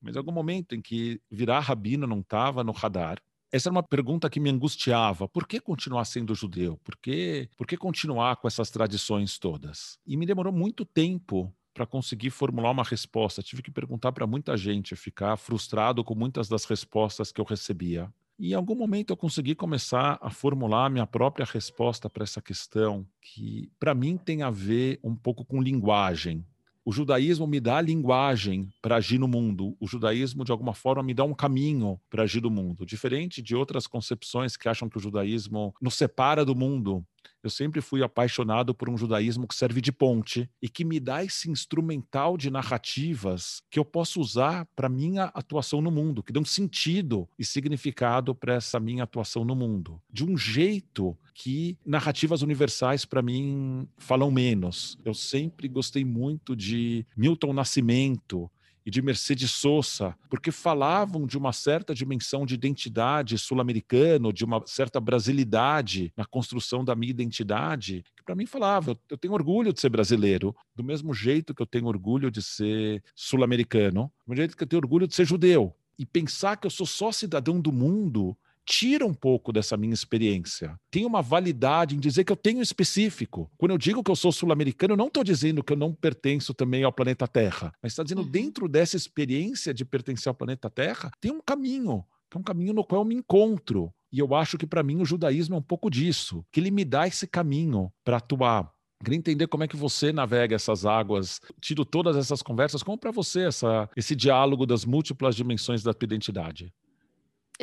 Mas 0.00 0.16
em 0.16 0.18
algum 0.18 0.32
momento 0.32 0.74
em 0.74 0.80
que 0.80 1.20
virar 1.30 1.60
rabino 1.60 2.06
não 2.06 2.20
estava 2.20 2.64
no 2.64 2.72
radar, 2.72 3.22
essa 3.52 3.68
era 3.68 3.74
uma 3.74 3.82
pergunta 3.82 4.30
que 4.30 4.40
me 4.40 4.50
angustiava. 4.50 5.28
Por 5.28 5.46
que 5.46 5.60
continuar 5.60 6.04
sendo 6.04 6.34
judeu? 6.34 6.78
Por 6.84 6.96
que, 6.96 7.48
por 7.56 7.66
que 7.66 7.76
continuar 7.76 8.36
com 8.36 8.46
essas 8.46 8.70
tradições 8.70 9.38
todas? 9.38 9.98
E 10.06 10.16
me 10.16 10.26
demorou 10.26 10.52
muito 10.52 10.84
tempo 10.84 11.52
para 11.74 11.86
conseguir 11.86 12.30
formular 12.30 12.70
uma 12.70 12.84
resposta. 12.84 13.42
Tive 13.42 13.62
que 13.62 13.70
perguntar 13.70 14.12
para 14.12 14.26
muita 14.26 14.56
gente, 14.56 14.94
ficar 14.94 15.36
frustrado 15.36 16.04
com 16.04 16.14
muitas 16.14 16.48
das 16.48 16.64
respostas 16.64 17.32
que 17.32 17.40
eu 17.40 17.44
recebia. 17.44 18.12
E 18.38 18.52
em 18.52 18.54
algum 18.54 18.74
momento 18.74 19.10
eu 19.10 19.16
consegui 19.16 19.54
começar 19.54 20.18
a 20.22 20.30
formular 20.30 20.88
minha 20.88 21.06
própria 21.06 21.44
resposta 21.44 22.08
para 22.08 22.22
essa 22.22 22.40
questão, 22.40 23.06
que 23.20 23.70
para 23.78 23.94
mim 23.94 24.16
tem 24.16 24.42
a 24.42 24.50
ver 24.50 24.98
um 25.04 25.14
pouco 25.14 25.44
com 25.44 25.60
linguagem 25.60 26.44
o 26.90 26.92
judaísmo 26.92 27.46
me 27.46 27.60
dá 27.60 27.80
linguagem 27.80 28.68
para 28.82 28.96
agir 28.96 29.16
no 29.16 29.28
mundo. 29.28 29.76
O 29.78 29.86
judaísmo, 29.86 30.44
de 30.44 30.50
alguma 30.50 30.74
forma, 30.74 31.04
me 31.04 31.14
dá 31.14 31.22
um 31.22 31.32
caminho 31.32 32.00
para 32.10 32.24
agir 32.24 32.42
no 32.42 32.50
mundo. 32.50 32.84
Diferente 32.84 33.40
de 33.40 33.54
outras 33.54 33.86
concepções 33.86 34.56
que 34.56 34.68
acham 34.68 34.88
que 34.88 34.98
o 34.98 35.00
judaísmo 35.00 35.72
nos 35.80 35.94
separa 35.94 36.44
do 36.44 36.52
mundo 36.52 37.06
eu 37.42 37.50
sempre 37.50 37.80
fui 37.80 38.02
apaixonado 38.02 38.74
por 38.74 38.88
um 38.88 38.96
judaísmo 38.96 39.46
que 39.46 39.54
serve 39.54 39.80
de 39.80 39.92
ponte 39.92 40.48
e 40.60 40.68
que 40.68 40.84
me 40.84 41.00
dá 41.00 41.24
esse 41.24 41.50
instrumental 41.50 42.36
de 42.36 42.50
narrativas 42.50 43.62
que 43.70 43.78
eu 43.78 43.84
posso 43.84 44.20
usar 44.20 44.66
para 44.76 44.88
minha 44.88 45.24
atuação 45.34 45.80
no 45.80 45.90
mundo, 45.90 46.22
que 46.22 46.32
dão 46.32 46.44
sentido 46.44 47.28
e 47.38 47.44
significado 47.44 48.34
para 48.34 48.54
essa 48.54 48.78
minha 48.78 49.04
atuação 49.04 49.44
no 49.44 49.54
mundo, 49.54 50.00
de 50.12 50.24
um 50.24 50.36
jeito 50.36 51.16
que 51.34 51.78
narrativas 51.84 52.42
universais 52.42 53.04
para 53.04 53.22
mim 53.22 53.88
falam 53.96 54.30
menos. 54.30 54.98
Eu 55.04 55.14
sempre 55.14 55.68
gostei 55.68 56.04
muito 56.04 56.54
de 56.54 57.06
Milton 57.16 57.52
Nascimento, 57.52 58.50
de 58.90 59.00
Mercedes 59.00 59.52
Sosa, 59.52 60.14
porque 60.28 60.50
falavam 60.50 61.26
de 61.26 61.38
uma 61.38 61.52
certa 61.52 61.94
dimensão 61.94 62.44
de 62.44 62.54
identidade 62.54 63.38
sul-americana, 63.38 64.32
de 64.32 64.44
uma 64.44 64.62
certa 64.66 65.00
brasilidade 65.00 66.12
na 66.16 66.24
construção 66.24 66.84
da 66.84 66.94
minha 66.94 67.10
identidade, 67.10 68.04
que 68.16 68.24
para 68.24 68.34
mim 68.34 68.46
falava, 68.46 68.98
eu 69.08 69.16
tenho 69.16 69.34
orgulho 69.34 69.72
de 69.72 69.80
ser 69.80 69.88
brasileiro, 69.88 70.54
do 70.74 70.84
mesmo 70.84 71.14
jeito 71.14 71.54
que 71.54 71.62
eu 71.62 71.66
tenho 71.66 71.86
orgulho 71.86 72.30
de 72.30 72.42
ser 72.42 73.02
sul-americano, 73.14 74.12
do 74.26 74.30
mesmo 74.30 74.36
jeito 74.36 74.56
que 74.56 74.62
eu 74.62 74.66
tenho 74.66 74.82
orgulho 74.82 75.06
de 75.06 75.14
ser 75.14 75.24
judeu. 75.24 75.74
E 75.98 76.04
pensar 76.04 76.56
que 76.56 76.66
eu 76.66 76.70
sou 76.70 76.86
só 76.86 77.12
cidadão 77.12 77.60
do 77.60 77.70
mundo 77.70 78.36
tira 78.70 79.04
um 79.04 79.12
pouco 79.12 79.52
dessa 79.52 79.76
minha 79.76 79.92
experiência. 79.92 80.78
Tem 80.92 81.04
uma 81.04 81.20
validade 81.20 81.96
em 81.96 81.98
dizer 81.98 82.22
que 82.22 82.30
eu 82.30 82.36
tenho 82.36 82.62
específico. 82.62 83.50
Quando 83.58 83.72
eu 83.72 83.78
digo 83.78 84.00
que 84.00 84.10
eu 84.12 84.14
sou 84.14 84.30
sul-americano, 84.30 84.92
eu 84.92 84.96
não 84.96 85.08
estou 85.08 85.24
dizendo 85.24 85.64
que 85.64 85.72
eu 85.72 85.76
não 85.76 85.92
pertenço 85.92 86.54
também 86.54 86.84
ao 86.84 86.92
planeta 86.92 87.26
Terra, 87.26 87.72
mas 87.82 87.90
está 87.90 88.04
dizendo 88.04 88.22
uhum. 88.22 88.30
dentro 88.30 88.68
dessa 88.68 88.96
experiência 88.96 89.74
de 89.74 89.84
pertencer 89.84 90.28
ao 90.28 90.34
planeta 90.36 90.70
Terra, 90.70 91.10
tem 91.20 91.32
um 91.32 91.40
caminho, 91.44 92.04
que 92.30 92.38
é 92.38 92.40
um 92.40 92.44
caminho 92.44 92.72
no 92.72 92.84
qual 92.84 93.00
eu 93.00 93.04
me 93.04 93.16
encontro. 93.16 93.92
E 94.12 94.20
eu 94.20 94.32
acho 94.36 94.56
que 94.56 94.66
para 94.66 94.84
mim 94.84 95.00
o 95.00 95.04
judaísmo 95.04 95.56
é 95.56 95.58
um 95.58 95.62
pouco 95.62 95.90
disso, 95.90 96.44
que 96.52 96.60
ele 96.60 96.70
me 96.70 96.84
dá 96.84 97.08
esse 97.08 97.26
caminho 97.26 97.92
para 98.04 98.18
atuar. 98.18 98.70
Queria 99.02 99.18
entender 99.18 99.46
como 99.46 99.64
é 99.64 99.68
que 99.68 99.76
você 99.76 100.12
navega 100.12 100.54
essas 100.54 100.84
águas, 100.84 101.40
tido 101.58 101.86
todas 101.86 102.16
essas 102.16 102.42
conversas, 102.42 102.82
como 102.82 102.98
para 102.98 103.10
você 103.10 103.46
essa, 103.46 103.88
esse 103.96 104.14
diálogo 104.14 104.66
das 104.66 104.84
múltiplas 104.84 105.34
dimensões 105.34 105.82
da 105.82 105.94
tua 105.94 106.04
identidade. 106.04 106.72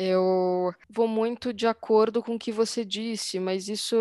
Eu 0.00 0.72
vou 0.88 1.08
muito 1.08 1.52
de 1.52 1.66
acordo 1.66 2.22
com 2.22 2.36
o 2.36 2.38
que 2.38 2.52
você 2.52 2.84
disse, 2.84 3.40
mas 3.40 3.68
isso 3.68 3.96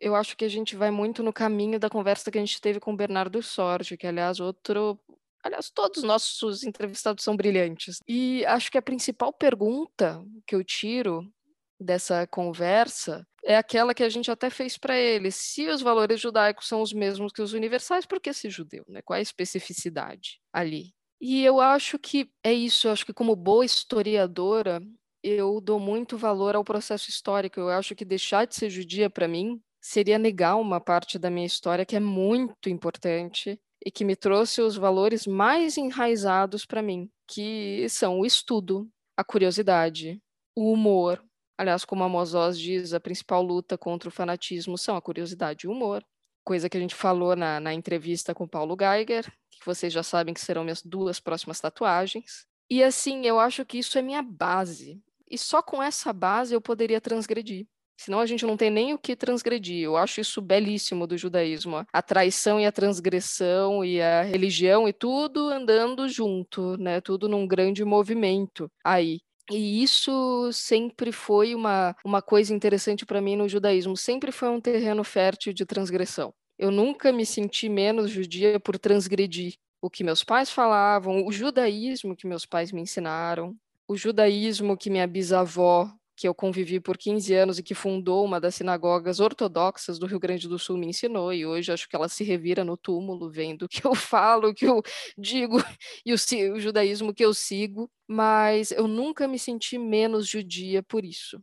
eu 0.00 0.14
acho 0.14 0.36
que 0.36 0.44
a 0.44 0.48
gente 0.48 0.76
vai 0.76 0.90
muito 0.90 1.22
no 1.22 1.32
caminho 1.32 1.80
da 1.80 1.88
conversa 1.88 2.30
que 2.30 2.36
a 2.36 2.40
gente 2.40 2.60
teve 2.60 2.78
com 2.78 2.92
o 2.92 2.96
Bernardo 2.96 3.42
Sorge, 3.42 3.96
que 3.96 4.06
aliás 4.06 4.40
outro 4.40 5.00
Aliás, 5.42 5.70
todos 5.70 5.98
os 5.98 6.04
nossos 6.04 6.64
entrevistados 6.64 7.22
são 7.22 7.36
brilhantes. 7.36 8.00
E 8.06 8.44
acho 8.46 8.70
que 8.70 8.76
a 8.76 8.82
principal 8.82 9.32
pergunta 9.32 10.20
que 10.44 10.56
eu 10.56 10.64
tiro 10.64 11.32
dessa 11.78 12.26
conversa 12.26 13.24
é 13.44 13.56
aquela 13.56 13.94
que 13.94 14.02
a 14.02 14.08
gente 14.08 14.28
até 14.28 14.50
fez 14.50 14.76
para 14.76 14.98
ele. 14.98 15.30
Se 15.30 15.68
os 15.68 15.80
valores 15.80 16.20
judaicos 16.20 16.66
são 16.66 16.82
os 16.82 16.92
mesmos 16.92 17.32
que 17.32 17.40
os 17.40 17.52
universais, 17.52 18.04
por 18.04 18.20
que 18.20 18.32
ser 18.32 18.50
judeu? 18.50 18.84
Né? 18.88 19.00
Qual 19.02 19.16
é 19.16 19.20
a 19.20 19.22
especificidade 19.22 20.40
ali? 20.52 20.92
E 21.20 21.44
eu 21.44 21.60
acho 21.60 21.96
que 21.96 22.28
é 22.42 22.52
isso, 22.52 22.88
eu 22.88 22.92
acho 22.92 23.06
que 23.06 23.14
como 23.14 23.36
boa 23.36 23.64
historiadora, 23.64 24.82
eu 25.28 25.60
dou 25.60 25.80
muito 25.80 26.16
valor 26.16 26.54
ao 26.54 26.64
processo 26.64 27.10
histórico. 27.10 27.58
Eu 27.58 27.68
acho 27.70 27.94
que 27.94 28.04
deixar 28.04 28.46
de 28.46 28.54
ser 28.54 28.70
judia 28.70 29.10
para 29.10 29.26
mim 29.26 29.60
seria 29.80 30.18
negar 30.18 30.56
uma 30.56 30.80
parte 30.80 31.18
da 31.18 31.30
minha 31.30 31.46
história 31.46 31.84
que 31.84 31.96
é 31.96 32.00
muito 32.00 32.68
importante 32.68 33.58
e 33.84 33.90
que 33.90 34.04
me 34.04 34.16
trouxe 34.16 34.60
os 34.60 34.76
valores 34.76 35.26
mais 35.26 35.76
enraizados 35.76 36.64
para 36.64 36.82
mim, 36.82 37.08
que 37.28 37.88
são 37.88 38.20
o 38.20 38.26
estudo, 38.26 38.88
a 39.16 39.24
curiosidade, 39.24 40.20
o 40.56 40.72
humor. 40.72 41.22
Aliás, 41.58 41.84
como 41.84 42.04
a 42.04 42.08
Mozós 42.08 42.58
diz, 42.58 42.92
a 42.92 43.00
principal 43.00 43.42
luta 43.42 43.78
contra 43.78 44.08
o 44.08 44.12
fanatismo 44.12 44.76
são 44.76 44.96
a 44.96 45.02
curiosidade 45.02 45.66
e 45.66 45.68
o 45.68 45.72
humor. 45.72 46.04
Coisa 46.44 46.68
que 46.68 46.76
a 46.76 46.80
gente 46.80 46.94
falou 46.94 47.34
na, 47.34 47.60
na 47.60 47.72
entrevista 47.72 48.34
com 48.34 48.46
Paulo 48.46 48.76
Geiger, 48.78 49.24
que 49.50 49.64
vocês 49.64 49.92
já 49.92 50.02
sabem 50.02 50.34
que 50.34 50.40
serão 50.40 50.64
minhas 50.64 50.82
duas 50.82 51.18
próximas 51.18 51.60
tatuagens. 51.60 52.46
E 52.68 52.82
assim, 52.82 53.24
eu 53.24 53.38
acho 53.38 53.64
que 53.64 53.78
isso 53.78 53.96
é 53.96 54.02
minha 54.02 54.22
base. 54.22 55.00
E 55.28 55.36
só 55.36 55.62
com 55.62 55.82
essa 55.82 56.12
base 56.12 56.54
eu 56.54 56.60
poderia 56.60 57.00
transgredir. 57.00 57.66
Senão 57.98 58.20
a 58.20 58.26
gente 58.26 58.44
não 58.44 58.56
tem 58.56 58.70
nem 58.70 58.92
o 58.92 58.98
que 58.98 59.16
transgredir. 59.16 59.82
Eu 59.82 59.96
acho 59.96 60.20
isso 60.20 60.42
belíssimo 60.42 61.06
do 61.06 61.16
judaísmo. 61.16 61.84
A 61.92 62.02
traição 62.02 62.60
e 62.60 62.66
a 62.66 62.72
transgressão 62.72 63.84
e 63.84 64.00
a 64.00 64.22
religião 64.22 64.86
e 64.86 64.92
tudo 64.92 65.48
andando 65.48 66.08
junto, 66.08 66.76
né? 66.76 67.00
Tudo 67.00 67.28
num 67.28 67.46
grande 67.46 67.84
movimento 67.84 68.70
aí. 68.84 69.20
E 69.50 69.82
isso 69.82 70.50
sempre 70.52 71.12
foi 71.12 71.54
uma, 71.54 71.94
uma 72.04 72.20
coisa 72.20 72.52
interessante 72.52 73.06
para 73.06 73.20
mim 73.20 73.36
no 73.36 73.48
judaísmo. 73.48 73.96
Sempre 73.96 74.32
foi 74.32 74.48
um 74.48 74.60
terreno 74.60 75.04
fértil 75.04 75.52
de 75.52 75.64
transgressão. 75.64 76.34
Eu 76.58 76.70
nunca 76.70 77.12
me 77.12 77.24
senti 77.24 77.68
menos 77.68 78.10
judia 78.10 78.58
por 78.58 78.78
transgredir 78.78 79.54
o 79.80 79.90
que 79.90 80.02
meus 80.02 80.24
pais 80.24 80.50
falavam, 80.50 81.24
o 81.24 81.30
judaísmo 81.30 82.16
que 82.16 82.26
meus 82.26 82.44
pais 82.44 82.72
me 82.72 82.80
ensinaram, 82.80 83.54
o 83.88 83.96
judaísmo 83.96 84.76
que 84.76 84.90
minha 84.90 85.06
bisavó 85.06 85.90
que 86.16 86.26
eu 86.26 86.34
convivi 86.34 86.80
por 86.80 86.96
15 86.96 87.34
anos 87.34 87.58
e 87.58 87.62
que 87.62 87.74
fundou 87.74 88.24
uma 88.24 88.40
das 88.40 88.54
sinagogas 88.54 89.20
ortodoxas 89.20 89.98
do 89.98 90.06
Rio 90.06 90.18
Grande 90.18 90.48
do 90.48 90.58
Sul 90.58 90.78
me 90.78 90.86
ensinou, 90.86 91.32
e 91.32 91.44
hoje 91.44 91.70
acho 91.70 91.86
que 91.86 91.94
ela 91.94 92.08
se 92.08 92.24
revira 92.24 92.64
no 92.64 92.76
túmulo 92.76 93.30
vendo 93.30 93.66
o 93.66 93.68
que 93.68 93.86
eu 93.86 93.92
falo, 93.94 94.48
o 94.48 94.54
que 94.54 94.64
eu 94.64 94.82
digo 95.18 95.58
e 96.04 96.14
o, 96.14 96.16
o 96.54 96.60
judaísmo 96.60 97.12
que 97.12 97.24
eu 97.24 97.34
sigo, 97.34 97.90
mas 98.08 98.70
eu 98.70 98.88
nunca 98.88 99.28
me 99.28 99.38
senti 99.38 99.76
menos 99.76 100.26
judia 100.26 100.82
por 100.82 101.04
isso. 101.04 101.38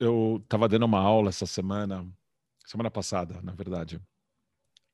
Eu 0.00 0.40
estava 0.42 0.68
dando 0.68 0.84
uma 0.84 1.00
aula 1.00 1.28
essa 1.28 1.46
semana, 1.46 2.04
semana 2.66 2.90
passada, 2.90 3.40
na 3.42 3.52
verdade, 3.52 4.00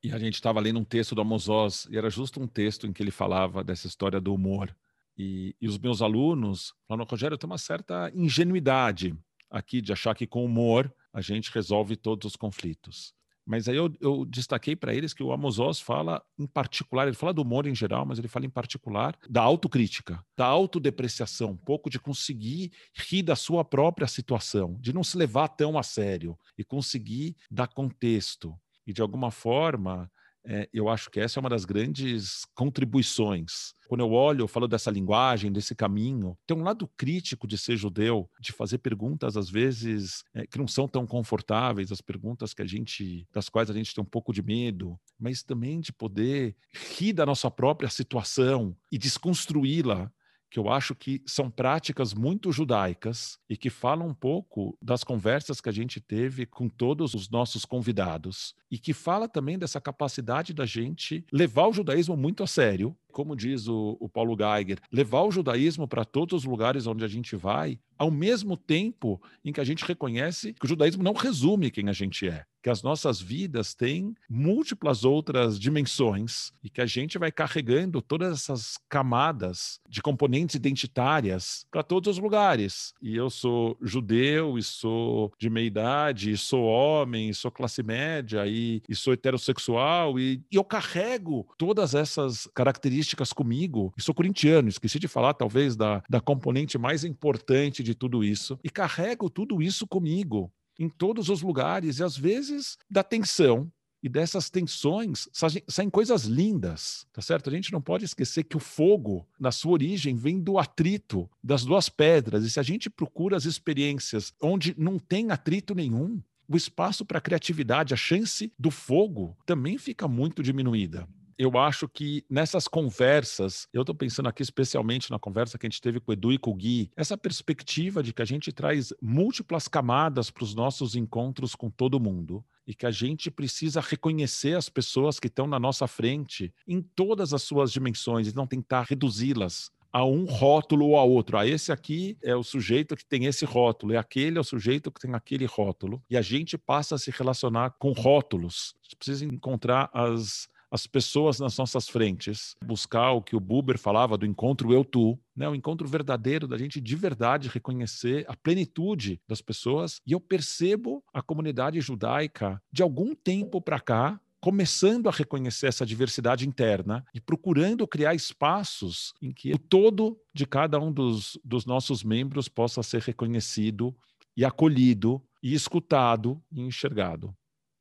e 0.03 0.13
a 0.13 0.19
gente 0.19 0.35
estava 0.35 0.61
lendo 0.61 0.79
um 0.79 0.85
texto 0.85 1.15
do 1.15 1.23
Amos 1.23 1.49
Oz, 1.49 1.89
e 1.91 1.97
era 1.97 2.11
justo 2.11 2.39
um 2.39 2.47
texto 2.47 2.87
em 2.87 2.93
que 2.93 3.03
ele 3.03 3.11
falava 3.11 3.65
dessa 3.65 3.87
história 3.87 4.21
do 4.21 4.35
humor. 4.35 4.75
E, 5.17 5.55
e 5.61 5.69
os 5.69 5.79
meus 5.79 6.03
alunos 6.03 6.75
falaram, 6.89 7.07
Rogério, 7.09 7.39
tem 7.39 7.49
uma 7.49 7.59
certa 7.59 8.11
ingenuidade 8.15 9.17
aqui 9.51 9.81
de 9.81 9.93
achar 9.93 10.15
que 10.15 10.27
com 10.27 10.45
humor 10.45 10.93
a 11.13 11.21
gente 11.21 11.53
resolve 11.53 11.97
todos 11.97 12.33
os 12.33 12.37
conflitos. 12.37 13.15
Mas 13.47 13.69
aí 13.69 13.77
eu, 13.77 13.93
eu 14.01 14.25
destaquei 14.25 14.75
para 14.75 14.95
eles 14.95 15.13
que 15.13 15.23
o 15.23 15.31
Amos 15.31 15.59
Oz 15.59 15.79
fala 15.79 16.23
em 16.39 16.47
particular, 16.47 17.07
ele 17.07 17.17
fala 17.17 17.35
do 17.35 17.43
humor 17.43 17.67
em 17.67 17.75
geral, 17.75 18.07
mas 18.07 18.19
ele 18.19 18.27
fala 18.27 18.47
em 18.47 18.51
particular 18.51 19.17
da 19.29 19.43
autocrítica, 19.43 20.25
da 20.37 20.47
autodepreciação, 20.47 21.51
um 21.51 21.57
pouco 21.57 21.91
de 21.91 22.01
conseguir 22.01 22.73
rir 22.95 23.23
da 23.23 23.37
sua 23.37 23.63
própria 23.63 24.07
situação, 24.07 24.79
de 24.81 24.95
não 24.95 25.05
se 25.05 25.17
levar 25.19 25.49
tão 25.49 25.79
a 25.79 25.83
sério 25.83 26.39
e 26.57 26.65
conseguir 26.65 27.37
dar 27.51 27.69
contexto 27.69 28.59
e 28.87 28.93
de 28.93 29.03
alguma 29.03 29.31
forma 29.31 30.11
é, 30.47 30.69
eu 30.73 30.89
acho 30.89 31.11
que 31.11 31.21
essa 31.21 31.39
é 31.39 31.41
uma 31.41 31.49
das 31.49 31.65
grandes 31.65 32.45
contribuições. 32.55 33.75
Quando 33.89 34.01
eu 34.01 34.13
olho, 34.13 34.43
eu 34.43 34.49
falo 34.49 34.67
dessa 34.67 34.91
linguagem, 34.91 35.53
desse 35.53 35.75
caminho, 35.75 36.37
tem 36.47 36.57
um 36.57 36.63
lado 36.63 36.89
crítico 36.97 37.47
de 37.47 37.57
ser 37.57 37.77
judeu, 37.77 38.29
de 38.41 38.53
fazer 38.53 38.79
perguntas 38.79 39.37
às 39.37 39.49
vezes 39.49 40.23
é, 40.35 40.47
que 40.47 40.59
não 40.59 40.67
são 40.67 40.89
tão 40.89 41.07
confortáveis, 41.07 41.93
as 41.93 42.01
perguntas 42.01 42.53
que 42.53 42.63
a 42.63 42.67
gente, 42.67 43.27
das 43.33 43.49
quais 43.49 43.71
a 43.71 43.75
gente 43.75 43.95
tem 43.95 44.03
um 44.03 44.07
pouco 44.07 44.33
de 44.33 44.43
medo, 44.43 44.99
mas 45.19 45.43
também 45.43 45.81
de 45.81 45.93
poder 45.93 46.57
rir 46.97 47.13
da 47.13 47.27
nossa 47.27 47.51
própria 47.51 47.89
situação 47.89 48.77
e 48.91 48.99
desconstruí-la 48.99 50.13
que 50.55 50.61
eu 50.61 50.71
acho 50.71 50.95
que 50.95 51.21
são 51.27 51.51
práticas 51.51 52.15
muito 52.15 52.53
judaicas 52.53 53.41
e 53.51 53.57
que 53.57 53.69
falam 53.69 54.07
um 54.07 54.15
pouco 54.15 54.79
das 54.81 55.03
conversas 55.03 55.61
que 55.61 55.69
a 55.69 55.73
gente 55.73 56.01
teve 56.01 56.47
com 56.47 56.69
todos 56.69 57.13
os 57.13 57.29
nossos 57.29 57.65
convidados 57.65 58.55
e 58.71 58.79
que 58.79 58.93
fala 58.93 59.29
também 59.29 59.59
dessa 59.59 59.81
capacidade 59.81 60.55
da 60.55 60.65
gente 60.65 61.27
levar 61.33 61.67
o 61.67 61.73
judaísmo 61.73 62.17
muito 62.17 62.45
a 62.45 62.47
sério, 62.47 62.97
como 63.15 63.37
diz 63.37 63.69
o, 63.69 63.97
o 64.01 64.09
Paulo 64.09 64.37
Geiger, 64.37 64.81
levar 64.93 65.23
o 65.23 65.31
judaísmo 65.31 65.87
para 65.87 66.05
todos 66.05 66.41
os 66.41 66.45
lugares 66.45 66.87
onde 66.87 67.05
a 67.05 67.09
gente 67.09 67.37
vai, 67.37 67.79
ao 67.97 68.11
mesmo 68.11 68.57
tempo 68.57 69.23
em 69.45 69.53
que 69.53 69.61
a 69.61 69.65
gente 69.65 69.85
reconhece 69.85 70.53
que 70.53 70.67
o 70.67 70.69
judaísmo 70.69 71.03
não 71.03 71.13
resume 71.13 71.71
quem 71.71 71.89
a 71.89 71.93
gente 71.93 72.29
é, 72.29 72.45
que 72.61 72.71
as 72.71 72.83
nossas 72.83 73.21
vidas 73.21 73.75
têm 73.75 74.15
múltiplas 74.29 75.05
outras 75.05 75.61
dimensões 75.61 76.51
e 76.63 76.69
que 76.69 76.81
a 76.81 76.87
gente 76.87 77.19
vai 77.19 77.31
carregando 77.31 78.03
todas 78.03 78.33
essas 78.33 78.79
camadas 78.89 79.79
de 79.89 80.03
componentes 80.03 80.57
identitárias 80.57 81.67
para 81.71 81.83
todos 81.83 82.17
os 82.17 82.23
lugares. 82.23 82.95
E 83.01 83.15
eu 83.15 83.31
sou 83.31 83.77
judeu, 83.83 84.59
e 84.59 84.63
sou 84.63 85.33
de 85.39 85.49
meia 85.51 85.67
idade, 85.67 86.31
e 86.31 86.37
sou 86.37 86.65
homem, 86.65 87.29
e 87.29 87.35
sou 87.35 87.51
classe 87.51 87.83
média, 87.83 88.47
e, 88.47 88.83
e 88.89 88.95
sou 88.95 89.13
heterossexual, 89.13 90.19
e, 90.19 90.43
e 90.51 90.57
eu 90.57 90.65
carrego 90.65 91.47
todas 91.59 91.95
essas 91.95 92.49
características 92.55 93.04
características 93.05 93.33
comigo. 93.33 93.93
E 93.97 94.03
sou 94.03 94.15
corintiano, 94.15 94.69
esqueci 94.69 94.99
de 94.99 95.07
falar 95.07 95.35
talvez 95.35 95.77
da, 95.77 96.03
da 96.09 96.21
componente 96.21 96.79
mais 96.79 97.05
importante 97.05 97.83
de 97.83 97.95
tudo 97.95 98.25
isso. 98.25 98.59
E 98.65 98.71
carrego 98.71 99.29
tudo 99.29 99.63
isso 99.63 99.87
comigo 99.87 100.51
em 100.79 100.89
todos 100.89 101.29
os 101.29 101.43
lugares 101.43 101.99
e 101.99 102.03
às 102.03 102.17
vezes 102.17 102.79
da 102.91 103.03
tensão. 103.03 103.71
E 104.03 104.09
dessas 104.09 104.51
tensões 104.51 105.27
saem 105.67 105.89
coisas 105.89 106.25
lindas, 106.25 107.07
tá 107.11 107.23
certo? 107.23 107.49
A 107.49 107.53
gente 107.55 107.73
não 107.73 107.81
pode 107.81 108.05
esquecer 108.05 108.45
que 108.45 108.57
o 108.57 108.61
fogo, 108.61 109.27
na 109.41 109.51
sua 109.51 109.73
origem, 109.73 110.15
vem 110.15 110.39
do 110.43 110.59
atrito 110.59 111.27
das 111.43 111.65
duas 111.65 111.89
pedras. 111.89 112.45
E 112.45 112.51
se 112.51 112.61
a 112.61 112.63
gente 112.63 112.91
procura 112.91 113.35
as 113.35 113.47
experiências 113.47 114.35
onde 114.43 114.75
não 114.77 114.99
tem 114.99 115.31
atrito 115.31 115.75
nenhum, 115.75 116.21
o 116.47 116.55
espaço 116.55 117.03
para 117.03 117.19
criatividade, 117.19 117.95
a 117.95 117.97
chance 117.97 118.53
do 118.59 118.71
fogo 118.71 119.35
também 119.47 119.79
fica 119.79 120.07
muito 120.07 120.43
diminuída 120.43 121.09
eu 121.39 121.59
acho 121.59 121.89
que 121.89 122.25
nessas 122.29 122.69
conversas, 122.69 123.69
eu 123.73 123.83
estou 123.83 123.95
pensando 123.95 124.29
aqui 124.29 124.43
especialmente 124.43 125.11
na 125.11 125.19
conversa 125.19 125.59
que 125.59 125.67
a 125.67 125.71
gente 125.71 125.81
teve 125.81 126.01
com 126.01 126.11
o 126.11 126.15
Edu 126.15 126.33
e 126.33 126.39
com 126.39 126.51
o 126.51 126.55
Gui, 126.55 126.91
essa 126.97 127.17
perspectiva 127.17 128.03
de 128.03 128.13
que 128.13 128.23
a 128.23 128.25
gente 128.25 128.53
traz 128.53 128.93
múltiplas 129.01 129.69
camadas 129.69 130.31
para 130.31 130.45
os 130.45 130.55
nossos 130.55 130.95
encontros 130.95 131.55
com 131.55 131.71
todo 131.71 132.01
mundo 132.01 132.45
e 132.67 132.75
que 132.75 132.87
a 132.87 132.91
gente 132.91 133.31
precisa 133.31 133.81
reconhecer 133.81 134.57
as 134.57 134.69
pessoas 134.69 135.21
que 135.21 135.27
estão 135.27 135.47
na 135.47 135.59
nossa 135.59 135.87
frente 135.87 136.53
em 136.67 136.81
todas 136.81 137.35
as 137.35 137.43
suas 137.43 137.71
dimensões 137.71 138.29
e 138.29 138.35
não 138.35 138.47
tentar 138.47 138.87
reduzi-las 138.89 139.71
a 139.95 140.05
um 140.05 140.25
rótulo 140.25 140.89
ou 140.89 140.99
a 140.99 141.05
outro. 141.05 141.39
Ah, 141.39 141.47
esse 141.47 141.71
aqui 141.71 142.19
é 142.21 142.35
o 142.35 142.43
sujeito 142.43 142.97
que 142.97 143.05
tem 143.05 143.27
esse 143.27 143.45
rótulo, 143.45 143.93
e 143.93 143.97
aquele 143.97 144.39
é 144.39 144.41
o 144.41 144.45
sujeito 144.45 144.91
que 144.91 145.01
tem 145.01 145.15
aquele 145.15 145.47
rótulo. 145.47 146.03
E 146.11 146.17
a 146.17 146.21
gente 146.23 146.59
passa 146.59 146.97
a 146.97 146.99
se 146.99 147.13
relacionar 147.13 147.77
com 147.79 147.93
rótulos. 147.93 148.75
A 148.81 148.83
gente 148.83 148.97
precisa 148.97 149.25
encontrar 149.25 149.89
as 149.95 150.49
as 150.75 150.89
pessoas 150.89 151.39
nas 151.39 151.57
nossas 151.57 151.89
frentes, 151.89 152.57
buscar 152.61 153.13
o 153.13 153.23
que 153.23 153.37
o 153.37 153.41
Buber 153.41 153.79
falava 153.79 154.19
do 154.19 154.27
encontro 154.27 154.73
eu-tu, 154.73 155.17
né? 155.37 155.49
o 155.49 155.55
encontro 155.55 155.87
verdadeiro 155.87 156.49
da 156.49 156.59
gente 156.59 156.81
de 156.81 156.97
verdade 156.97 157.49
reconhecer 157.49 158.25
a 158.27 158.35
plenitude 158.35 159.21
das 159.29 159.41
pessoas. 159.41 160.01
E 160.05 160.11
eu 160.11 160.21
percebo 160.21 161.01
a 161.15 161.23
comunidade 161.23 161.81
judaica 161.81 162.61
de 162.73 162.83
algum 162.83 163.15
tempo 163.15 163.61
para 163.61 163.79
cá 163.79 164.21
começando 164.41 165.09
a 165.09 165.13
reconhecer 165.13 165.69
essa 165.69 165.87
diversidade 165.87 166.47
interna 166.47 167.07
e 167.15 167.21
procurando 167.21 167.87
criar 167.87 168.17
espaços 168.17 169.15
em 169.23 169.31
que 169.31 169.53
o 169.53 169.59
todo 169.59 170.21
de 170.35 170.45
cada 170.45 170.81
um 170.81 170.93
dos, 170.93 171.39
dos 171.45 171.65
nossos 171.65 172.03
membros 172.03 172.49
possa 172.49 172.83
ser 172.83 173.01
reconhecido 173.01 173.95
e 174.37 174.45
acolhido 174.45 175.23
e 175.41 175.55
escutado 175.55 176.43
e 176.51 176.61
enxergado. 176.63 177.33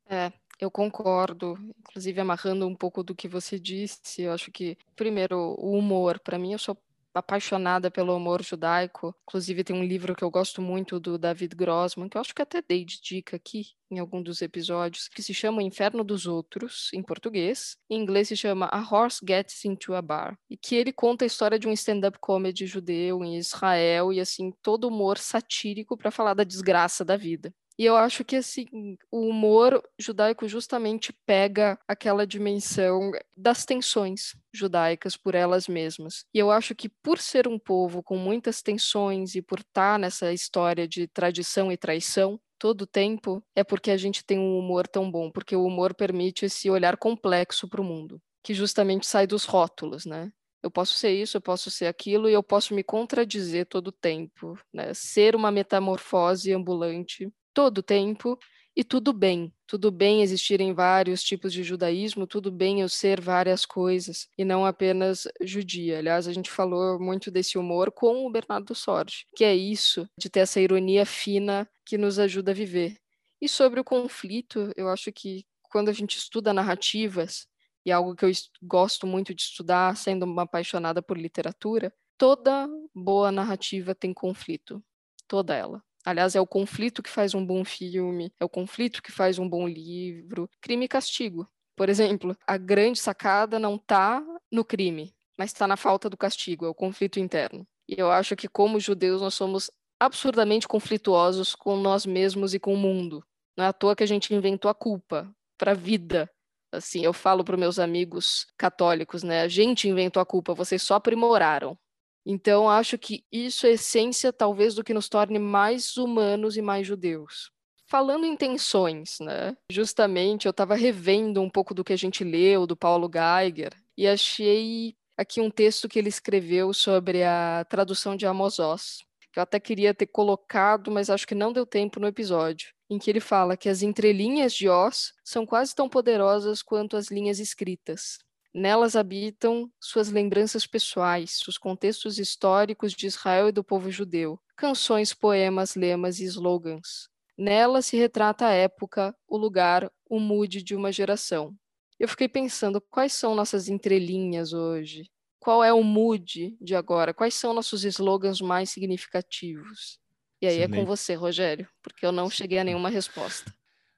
É, 0.08 0.32
eu 0.60 0.70
concordo, 0.70 1.58
inclusive 1.80 2.20
amarrando 2.20 2.66
um 2.66 2.74
pouco 2.74 3.02
do 3.02 3.14
que 3.14 3.28
você 3.28 3.58
disse, 3.58 4.22
eu 4.22 4.32
acho 4.32 4.50
que, 4.50 4.76
primeiro, 4.96 5.54
o 5.58 5.72
humor, 5.76 6.18
para 6.20 6.38
mim, 6.38 6.52
eu 6.52 6.58
sou 6.58 6.76
apaixonada 7.14 7.90
pelo 7.90 8.16
humor 8.16 8.42
judaico. 8.42 9.14
Inclusive, 9.22 9.64
tem 9.64 9.76
um 9.76 9.84
livro 9.84 10.14
que 10.14 10.24
eu 10.24 10.30
gosto 10.30 10.60
muito 10.60 10.98
do 10.98 11.16
David 11.16 11.54
Grossman, 11.54 12.08
que 12.08 12.16
eu 12.16 12.20
acho 12.20 12.34
que 12.34 12.42
até 12.42 12.60
dei 12.60 12.84
de 12.84 13.00
dica 13.00 13.36
aqui 13.36 13.68
em 13.90 14.00
algum 14.00 14.20
dos 14.20 14.42
episódios, 14.42 15.06
que 15.06 15.22
se 15.22 15.32
chama 15.32 15.62
Inferno 15.62 16.02
dos 16.02 16.26
Outros, 16.26 16.90
em 16.92 17.02
português. 17.02 17.76
Em 17.88 18.02
inglês 18.02 18.28
se 18.28 18.36
chama 18.36 18.68
A 18.72 18.80
Horse 18.80 19.20
Gets 19.26 19.64
Into 19.64 19.94
a 19.94 20.02
Bar. 20.02 20.36
E 20.50 20.56
que 20.56 20.74
ele 20.74 20.92
conta 20.92 21.24
a 21.24 21.26
história 21.26 21.58
de 21.58 21.68
um 21.68 21.72
stand-up 21.72 22.18
comedy 22.18 22.66
judeu 22.66 23.24
em 23.24 23.36
Israel 23.36 24.12
e, 24.12 24.18
assim, 24.18 24.52
todo 24.62 24.88
humor 24.88 25.16
satírico 25.18 25.96
para 25.96 26.10
falar 26.10 26.34
da 26.34 26.42
desgraça 26.42 27.04
da 27.04 27.16
vida. 27.16 27.54
E 27.78 27.84
eu 27.84 27.96
acho 27.96 28.24
que 28.24 28.36
assim, 28.36 28.66
o 29.10 29.28
humor 29.28 29.82
judaico 29.98 30.46
justamente 30.46 31.12
pega 31.26 31.78
aquela 31.88 32.26
dimensão 32.26 33.10
das 33.36 33.64
tensões 33.64 34.36
judaicas 34.52 35.16
por 35.16 35.34
elas 35.34 35.66
mesmas. 35.66 36.24
E 36.32 36.38
eu 36.38 36.52
acho 36.52 36.74
que 36.74 36.88
por 36.88 37.18
ser 37.18 37.48
um 37.48 37.58
povo 37.58 38.02
com 38.02 38.16
muitas 38.16 38.62
tensões 38.62 39.34
e 39.34 39.42
por 39.42 39.58
estar 39.58 39.98
nessa 39.98 40.32
história 40.32 40.86
de 40.86 41.08
tradição 41.08 41.72
e 41.72 41.76
traição, 41.76 42.38
todo 42.58 42.82
o 42.82 42.86
tempo, 42.86 43.42
é 43.54 43.64
porque 43.64 43.90
a 43.90 43.96
gente 43.96 44.24
tem 44.24 44.38
um 44.38 44.56
humor 44.58 44.86
tão 44.86 45.10
bom, 45.10 45.30
porque 45.30 45.56
o 45.56 45.64
humor 45.64 45.94
permite 45.94 46.46
esse 46.46 46.70
olhar 46.70 46.96
complexo 46.96 47.68
para 47.68 47.80
o 47.80 47.84
mundo, 47.84 48.20
que 48.42 48.54
justamente 48.54 49.06
sai 49.06 49.26
dos 49.26 49.44
rótulos, 49.44 50.06
né? 50.06 50.32
Eu 50.62 50.70
posso 50.70 50.94
ser 50.94 51.10
isso, 51.10 51.36
eu 51.36 51.42
posso 51.42 51.70
ser 51.70 51.86
aquilo 51.86 52.26
e 52.26 52.32
eu 52.32 52.42
posso 52.42 52.72
me 52.72 52.82
contradizer 52.82 53.66
todo 53.66 53.88
o 53.88 53.92
tempo, 53.92 54.58
né? 54.72 54.94
Ser 54.94 55.36
uma 55.36 55.50
metamorfose 55.50 56.54
ambulante 56.54 57.30
todo 57.54 57.78
o 57.78 57.82
tempo 57.82 58.38
e 58.76 58.82
tudo 58.82 59.12
bem. 59.12 59.52
Tudo 59.66 59.90
bem 59.90 60.22
existirem 60.22 60.74
vários 60.74 61.22
tipos 61.22 61.52
de 61.52 61.62
judaísmo, 61.62 62.26
tudo 62.26 62.50
bem 62.50 62.80
eu 62.80 62.88
ser 62.88 63.20
várias 63.20 63.64
coisas 63.64 64.28
e 64.36 64.44
não 64.44 64.66
apenas 64.66 65.26
judia. 65.40 65.98
Aliás, 65.98 66.28
a 66.28 66.32
gente 66.32 66.50
falou 66.50 67.00
muito 67.00 67.30
desse 67.30 67.56
humor 67.56 67.90
com 67.92 68.26
o 68.26 68.30
Bernardo 68.30 68.74
Sorge, 68.74 69.24
que 69.34 69.44
é 69.44 69.54
isso, 69.54 70.06
de 70.18 70.28
ter 70.28 70.40
essa 70.40 70.60
ironia 70.60 71.06
fina 71.06 71.68
que 71.86 71.96
nos 71.96 72.18
ajuda 72.18 72.50
a 72.50 72.54
viver. 72.54 72.98
E 73.40 73.48
sobre 73.48 73.80
o 73.80 73.84
conflito, 73.84 74.72
eu 74.76 74.88
acho 74.88 75.10
que 75.12 75.44
quando 75.62 75.88
a 75.88 75.92
gente 75.92 76.16
estuda 76.18 76.52
narrativas, 76.52 77.46
e 77.86 77.90
é 77.90 77.94
algo 77.94 78.14
que 78.14 78.24
eu 78.24 78.30
gosto 78.62 79.06
muito 79.06 79.34
de 79.34 79.42
estudar, 79.42 79.96
sendo 79.96 80.24
uma 80.24 80.42
apaixonada 80.42 81.02
por 81.02 81.18
literatura, 81.18 81.92
toda 82.16 82.68
boa 82.94 83.30
narrativa 83.30 83.94
tem 83.94 84.12
conflito. 84.12 84.82
Toda 85.26 85.54
ela. 85.54 85.82
Aliás, 86.04 86.34
é 86.34 86.40
o 86.40 86.46
conflito 86.46 87.02
que 87.02 87.08
faz 87.08 87.34
um 87.34 87.44
bom 87.44 87.64
filme, 87.64 88.30
é 88.38 88.44
o 88.44 88.48
conflito 88.48 89.02
que 89.02 89.10
faz 89.10 89.38
um 89.38 89.48
bom 89.48 89.66
livro. 89.66 90.48
Crime 90.60 90.84
e 90.84 90.88
castigo. 90.88 91.48
Por 91.76 91.88
exemplo, 91.88 92.36
a 92.46 92.56
grande 92.56 93.00
sacada 93.00 93.58
não 93.58 93.76
está 93.76 94.22
no 94.52 94.64
crime, 94.64 95.14
mas 95.36 95.50
está 95.50 95.66
na 95.66 95.76
falta 95.76 96.08
do 96.08 96.16
castigo, 96.16 96.66
é 96.66 96.68
o 96.68 96.74
conflito 96.74 97.18
interno. 97.18 97.66
E 97.88 97.94
eu 97.98 98.10
acho 98.10 98.36
que, 98.36 98.48
como 98.48 98.78
judeus, 98.78 99.20
nós 99.20 99.34
somos 99.34 99.70
absurdamente 99.98 100.68
conflituosos 100.68 101.54
com 101.54 101.76
nós 101.76 102.06
mesmos 102.06 102.54
e 102.54 102.60
com 102.60 102.74
o 102.74 102.78
mundo. 102.78 103.24
Não 103.56 103.64
é 103.64 103.68
à 103.68 103.72
toa 103.72 103.96
que 103.96 104.02
a 104.02 104.06
gente 104.06 104.34
inventou 104.34 104.70
a 104.70 104.74
culpa 104.74 105.34
para 105.58 105.72
a 105.72 105.74
vida. 105.74 106.30
Assim, 106.72 107.04
eu 107.04 107.12
falo 107.12 107.44
para 107.44 107.56
meus 107.56 107.78
amigos 107.78 108.46
católicos, 108.58 109.22
né? 109.22 109.42
A 109.42 109.48
gente 109.48 109.88
inventou 109.88 110.20
a 110.20 110.26
culpa, 110.26 110.54
vocês 110.54 110.82
só 110.82 110.94
aprimoraram. 110.94 111.78
Então, 112.26 112.68
acho 112.68 112.96
que 112.96 113.24
isso 113.30 113.66
é 113.66 113.72
essência, 113.72 114.32
talvez, 114.32 114.74
do 114.74 114.82
que 114.82 114.94
nos 114.94 115.08
torne 115.08 115.38
mais 115.38 115.96
humanos 115.96 116.56
e 116.56 116.62
mais 116.62 116.86
judeus. 116.86 117.50
Falando 117.86 118.24
em 118.24 118.34
tensões, 118.34 119.18
né? 119.20 119.54
Justamente, 119.70 120.46
eu 120.46 120.50
estava 120.50 120.74
revendo 120.74 121.42
um 121.42 121.50
pouco 121.50 121.74
do 121.74 121.84
que 121.84 121.92
a 121.92 121.96
gente 121.96 122.24
leu, 122.24 122.66
do 122.66 122.76
Paulo 122.76 123.10
Geiger, 123.12 123.72
e 123.96 124.06
achei 124.08 124.96
aqui 125.16 125.40
um 125.40 125.50
texto 125.50 125.88
que 125.88 125.98
ele 125.98 126.08
escreveu 126.08 126.72
sobre 126.72 127.22
a 127.22 127.64
tradução 127.68 128.16
de 128.16 128.26
Amos 128.26 128.58
Oz, 128.58 129.04
que 129.30 129.38
eu 129.38 129.42
até 129.42 129.60
queria 129.60 129.92
ter 129.92 130.06
colocado, 130.06 130.90
mas 130.90 131.10
acho 131.10 131.26
que 131.26 131.34
não 131.34 131.52
deu 131.52 131.66
tempo 131.66 132.00
no 132.00 132.06
episódio, 132.06 132.72
em 132.88 132.98
que 132.98 133.10
ele 133.10 133.20
fala 133.20 133.56
que 133.56 133.68
as 133.68 133.82
entrelinhas 133.82 134.54
de 134.54 134.68
Oz 134.68 135.12
são 135.22 135.44
quase 135.44 135.74
tão 135.74 135.88
poderosas 135.88 136.62
quanto 136.62 136.96
as 136.96 137.10
linhas 137.10 137.38
escritas. 137.38 138.18
Nelas 138.54 138.94
habitam 138.94 139.68
suas 139.80 140.10
lembranças 140.10 140.64
pessoais, 140.64 141.42
os 141.48 141.58
contextos 141.58 142.20
históricos 142.20 142.92
de 142.92 143.08
Israel 143.08 143.48
e 143.48 143.52
do 143.52 143.64
povo 143.64 143.90
judeu, 143.90 144.38
canções, 144.56 145.12
poemas, 145.12 145.74
lemas 145.74 146.20
e 146.20 146.24
slogans. 146.24 147.08
Nela 147.36 147.82
se 147.82 147.96
retrata 147.96 148.46
a 148.46 148.52
época, 148.52 149.12
o 149.26 149.36
lugar, 149.36 149.90
o 150.08 150.20
mood 150.20 150.62
de 150.62 150.76
uma 150.76 150.92
geração. 150.92 151.52
Eu 151.98 152.06
fiquei 152.06 152.28
pensando 152.28 152.80
quais 152.80 153.12
são 153.12 153.34
nossas 153.34 153.68
entrelinhas 153.68 154.52
hoje? 154.52 155.10
Qual 155.40 155.64
é 155.64 155.72
o 155.72 155.82
mood 155.82 156.56
de 156.60 156.76
agora? 156.76 157.12
Quais 157.12 157.34
são 157.34 157.52
nossos 157.52 157.82
slogans 157.84 158.40
mais 158.40 158.70
significativos? 158.70 159.98
E 160.40 160.46
aí 160.46 160.58
Excelente. 160.58 160.76
é 160.76 160.80
com 160.80 160.86
você, 160.86 161.14
Rogério, 161.14 161.68
porque 161.82 162.06
eu 162.06 162.12
não 162.12 162.30
cheguei 162.30 162.58
a 162.58 162.64
nenhuma 162.64 162.88
resposta. 162.88 163.52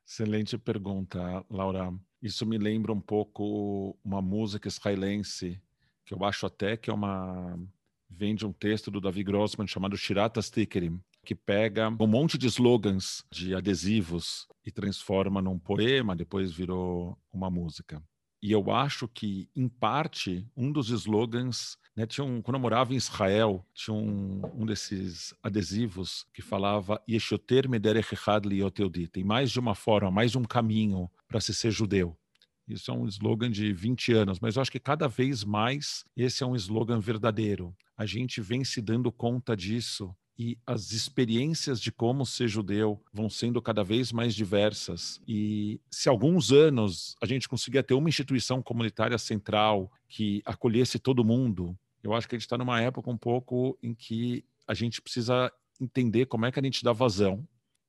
Excelente 0.06 0.56
pergunta, 0.56 1.44
Laura. 1.50 1.92
Isso 2.22 2.46
me 2.46 2.58
lembra 2.58 2.92
um 2.92 3.00
pouco 3.00 3.96
uma 4.04 4.22
música 4.22 4.68
israelense, 4.68 5.60
que 6.04 6.14
eu 6.14 6.24
acho 6.24 6.46
até 6.46 6.76
que 6.76 6.90
é 6.90 6.92
uma. 6.92 7.58
vem 8.08 8.34
de 8.34 8.46
um 8.46 8.52
texto 8.52 8.90
do 8.90 9.00
Davi 9.00 9.22
Grossman 9.22 9.66
chamado 9.66 9.96
Shirata 9.96 10.40
Stickerim, 10.40 11.00
que 11.24 11.34
pega 11.34 11.88
um 11.88 12.06
monte 12.06 12.38
de 12.38 12.46
slogans 12.46 13.24
de 13.30 13.54
adesivos 13.54 14.46
e 14.64 14.70
transforma 14.70 15.42
num 15.42 15.58
poema, 15.58 16.16
depois 16.16 16.52
virou 16.52 17.18
uma 17.32 17.50
música. 17.50 18.02
E 18.42 18.52
eu 18.52 18.70
acho 18.70 19.08
que, 19.08 19.48
em 19.56 19.68
parte, 19.68 20.46
um 20.56 20.70
dos 20.70 20.90
slogans, 20.90 21.76
né, 21.96 22.06
tinha 22.06 22.24
um, 22.24 22.40
quando 22.40 22.56
eu 22.56 22.60
morava 22.60 22.92
em 22.92 22.96
Israel, 22.96 23.66
tinha 23.74 23.94
um, 23.94 24.42
um 24.54 24.66
desses 24.66 25.34
adesivos 25.42 26.26
que 26.32 26.42
falava 26.42 27.02
Yeshoter 27.08 27.68
mederech 27.68 28.14
echad 28.14 28.44
Tem 29.10 29.24
mais 29.24 29.50
de 29.50 29.58
uma 29.58 29.74
forma, 29.74 30.10
mais 30.10 30.36
um 30.36 30.44
caminho 30.44 31.10
para 31.28 31.40
se 31.40 31.54
ser 31.54 31.70
judeu. 31.70 32.16
Isso 32.68 32.90
é 32.90 32.94
um 32.94 33.06
slogan 33.06 33.50
de 33.50 33.72
20 33.72 34.12
anos, 34.12 34.40
mas 34.40 34.56
eu 34.56 34.62
acho 34.62 34.72
que 34.72 34.80
cada 34.80 35.06
vez 35.06 35.44
mais 35.44 36.04
esse 36.16 36.42
é 36.42 36.46
um 36.46 36.56
slogan 36.56 36.98
verdadeiro. 36.98 37.74
A 37.96 38.04
gente 38.04 38.40
vem 38.40 38.64
se 38.64 38.80
dando 38.82 39.12
conta 39.12 39.56
disso 39.56 40.14
e 40.38 40.58
as 40.66 40.92
experiências 40.92 41.80
de 41.80 41.90
como 41.90 42.26
ser 42.26 42.48
judeu 42.48 43.02
vão 43.12 43.30
sendo 43.30 43.62
cada 43.62 43.82
vez 43.82 44.12
mais 44.12 44.34
diversas. 44.34 45.20
E 45.26 45.80
se 45.90 46.08
alguns 46.08 46.52
anos 46.52 47.14
a 47.22 47.26
gente 47.26 47.48
conseguia 47.48 47.82
ter 47.82 47.94
uma 47.94 48.08
instituição 48.08 48.60
comunitária 48.60 49.16
central 49.16 49.90
que 50.08 50.42
acolhesse 50.44 50.98
todo 50.98 51.24
mundo, 51.24 51.78
eu 52.02 52.12
acho 52.12 52.28
que 52.28 52.34
a 52.34 52.38
gente 52.38 52.46
está 52.46 52.58
numa 52.58 52.80
época 52.80 53.10
um 53.10 53.16
pouco 53.16 53.78
em 53.82 53.94
que 53.94 54.44
a 54.66 54.74
gente 54.74 55.00
precisa 55.00 55.50
entender 55.80 56.26
como 56.26 56.44
é 56.44 56.52
que 56.52 56.58
a 56.58 56.62
gente 56.62 56.82
dá 56.82 56.92
vazão 56.92 57.46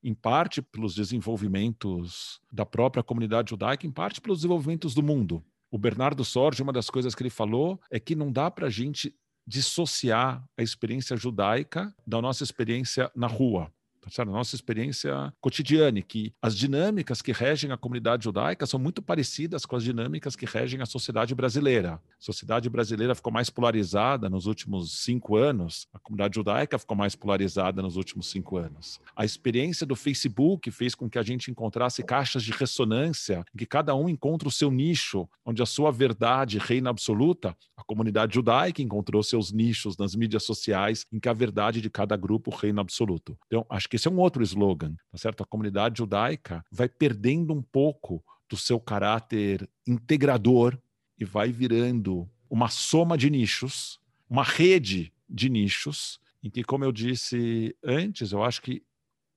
em 0.08 0.14
parte 0.14 0.62
pelos 0.62 0.96
desenvolvimentos 0.96 2.40
da 2.50 2.66
própria 2.66 3.04
comunidade 3.04 3.50
judaica, 3.50 3.86
em 3.86 3.92
parte 3.92 4.22
pelos 4.22 4.38
desenvolvimentos 4.38 4.94
do 4.94 5.04
mundo. 5.04 5.44
O 5.70 5.78
Bernardo 5.78 6.24
Sorge, 6.24 6.64
uma 6.64 6.72
das 6.72 6.90
coisas 6.90 7.14
que 7.14 7.22
ele 7.22 7.30
falou 7.30 7.78
é 7.92 8.00
que 8.00 8.16
não 8.16 8.32
dá 8.32 8.50
para 8.50 8.68
a 8.68 8.70
gente 8.70 9.14
dissociar 9.46 10.48
a 10.58 10.64
experiência 10.64 11.18
judaica 11.18 11.94
da 12.06 12.22
nossa 12.22 12.42
experiência 12.42 13.12
na 13.14 13.28
rua 13.28 13.70
a 14.18 14.26
nossa 14.26 14.56
experiência 14.56 15.34
cotidiana, 15.40 16.02
que 16.02 16.34
as 16.42 16.56
dinâmicas 16.56 17.22
que 17.22 17.32
regem 17.32 17.72
a 17.72 17.78
comunidade 17.78 18.24
judaica 18.24 18.66
são 18.66 18.80
muito 18.80 19.02
parecidas 19.02 19.66
com 19.66 19.76
as 19.76 19.84
dinâmicas 19.84 20.36
que 20.36 20.46
regem 20.46 20.82
a 20.82 20.86
sociedade 20.86 21.34
brasileira. 21.36 21.94
A 21.94 22.00
sociedade 22.20 22.70
brasileira 22.70 23.16
ficou 23.16 23.32
mais 23.32 23.50
polarizada 23.50 24.30
nos 24.30 24.46
últimos 24.46 25.04
cinco 25.04 25.36
anos, 25.36 25.88
a 25.94 26.00
comunidade 26.00 26.36
judaica 26.36 26.78
ficou 26.78 26.98
mais 26.98 27.16
polarizada 27.16 27.82
nos 27.82 27.96
últimos 27.96 28.30
cinco 28.30 28.58
anos. 28.58 29.00
A 29.16 29.26
experiência 29.26 29.86
do 29.86 29.96
Facebook 29.96 30.70
fez 30.72 30.96
com 30.96 31.10
que 31.10 31.20
a 31.20 31.24
gente 31.24 31.52
encontrasse 31.52 32.04
caixas 32.04 32.44
de 32.44 32.52
ressonância, 32.52 33.44
em 33.54 33.58
que 33.58 33.66
cada 33.66 33.96
um 33.96 34.10
encontra 34.10 34.48
o 34.48 34.52
seu 34.52 34.72
nicho, 34.72 35.28
onde 35.46 35.62
a 35.62 35.66
sua 35.66 35.92
verdade 35.92 36.58
reina 36.58 36.90
absoluta. 36.90 37.56
A 37.76 37.84
comunidade 37.84 38.36
judaica 38.36 38.82
encontrou 38.82 39.22
seus 39.24 39.52
nichos 39.52 39.98
nas 39.98 40.16
mídias 40.16 40.44
sociais, 40.44 41.06
em 41.12 41.20
que 41.20 41.30
a 41.30 41.34
verdade 41.34 41.82
de 41.82 41.90
cada 41.90 42.16
grupo 42.16 42.52
reina 42.52 42.82
absoluto. 42.82 43.38
Então, 43.48 43.66
acho 43.70 43.87
que 43.90 43.96
esse 43.96 44.08
é 44.08 44.12
um 44.12 44.20
outro 44.20 44.44
slogan, 44.44 44.96
tá 45.12 45.18
certo? 45.18 45.44
A 45.44 45.46
comunidade 45.46 45.98
judaica 45.98 46.64
vai 46.72 46.90
perdendo 46.90 47.54
um 47.54 47.62
pouco 47.62 48.24
do 48.50 48.58
seu 48.58 48.80
caráter 48.80 49.70
integrador 49.86 50.78
e 51.18 51.26
vai 51.26 51.52
virando 51.52 52.30
uma 52.50 52.70
soma 52.70 53.18
de 53.18 53.30
nichos, 53.30 54.00
uma 54.30 54.44
rede 54.44 55.14
de 55.30 55.50
nichos, 55.50 56.20
em 56.44 56.50
que, 56.50 56.64
como 56.64 56.86
eu 56.86 56.92
disse 56.92 57.76
antes, 57.84 58.32
eu 58.32 58.44
acho 58.44 58.62
que 58.62 58.84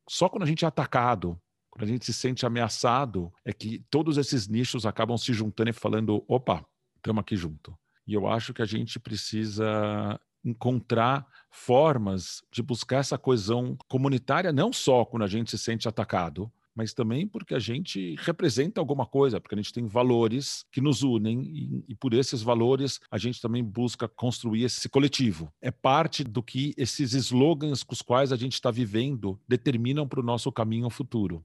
só 0.09 0.29
quando 0.29 0.43
a 0.43 0.47
gente 0.47 0.65
é 0.65 0.69
atacado, 0.69 1.41
quando 1.71 1.85
a 1.85 1.87
gente 1.87 2.05
se 2.05 2.13
sente 2.13 2.45
ameaçado, 2.45 3.33
é 3.45 3.53
que 3.53 3.79
todos 3.91 4.19
esses 4.19 4.49
nichos 4.49 4.85
acabam 4.85 5.17
se 5.17 5.33
juntando 5.33 5.71
e 5.71 5.73
falando: 5.73 6.25
opa, 6.29 6.65
estamos 6.97 7.21
aqui 7.21 7.37
junto. 7.37 7.77
E 8.07 8.15
eu 8.15 8.27
acho 8.27 8.53
que 8.53 8.63
a 8.63 8.67
gente 8.67 8.99
precisa 8.99 10.21
encontrar 10.45 11.27
formas 11.51 12.43
de 12.51 12.63
buscar 12.63 12.99
essa 12.99 13.19
coesão 13.19 13.77
comunitária, 13.89 14.53
não 14.53 14.73
só 14.73 15.05
quando 15.05 15.25
a 15.25 15.29
gente 15.29 15.51
se 15.51 15.59
sente 15.59 15.89
atacado, 15.89 16.51
mas 16.75 16.95
também 16.95 17.27
porque 17.27 17.55
a 17.55 17.59
gente 17.59 18.15
representa 18.21 18.81
alguma 18.81 19.05
coisa, 19.05 19.41
porque 19.41 19.55
a 19.55 19.59
gente 19.59 19.73
tem 19.73 19.87
valores 19.87 20.65
que 20.71 20.81
nos 20.81 21.03
unem 21.03 21.43
e, 21.43 21.85
e, 21.89 21.95
por 21.95 22.15
esses 22.15 22.43
valores 22.43 23.01
a 23.11 23.19
gente 23.19 23.41
também 23.41 23.63
busca 23.63 24.09
construir 24.09 24.65
esse 24.65 24.89
coletivo. 24.89 25.53
É 25.61 25.71
parte 25.71 26.25
do 26.25 26.43
que 26.43 26.73
esses 26.77 27.13
slogans 27.13 27.83
com 27.83 27.93
os 27.93 28.03
quais 28.03 28.33
a 28.33 28.37
gente 28.37 28.55
está 28.55 28.71
vivendo 28.71 29.39
determinam 29.47 30.07
para 30.07 30.21
o 30.21 30.25
nosso 30.25 30.51
caminho 30.53 30.89
futuro. 30.89 31.45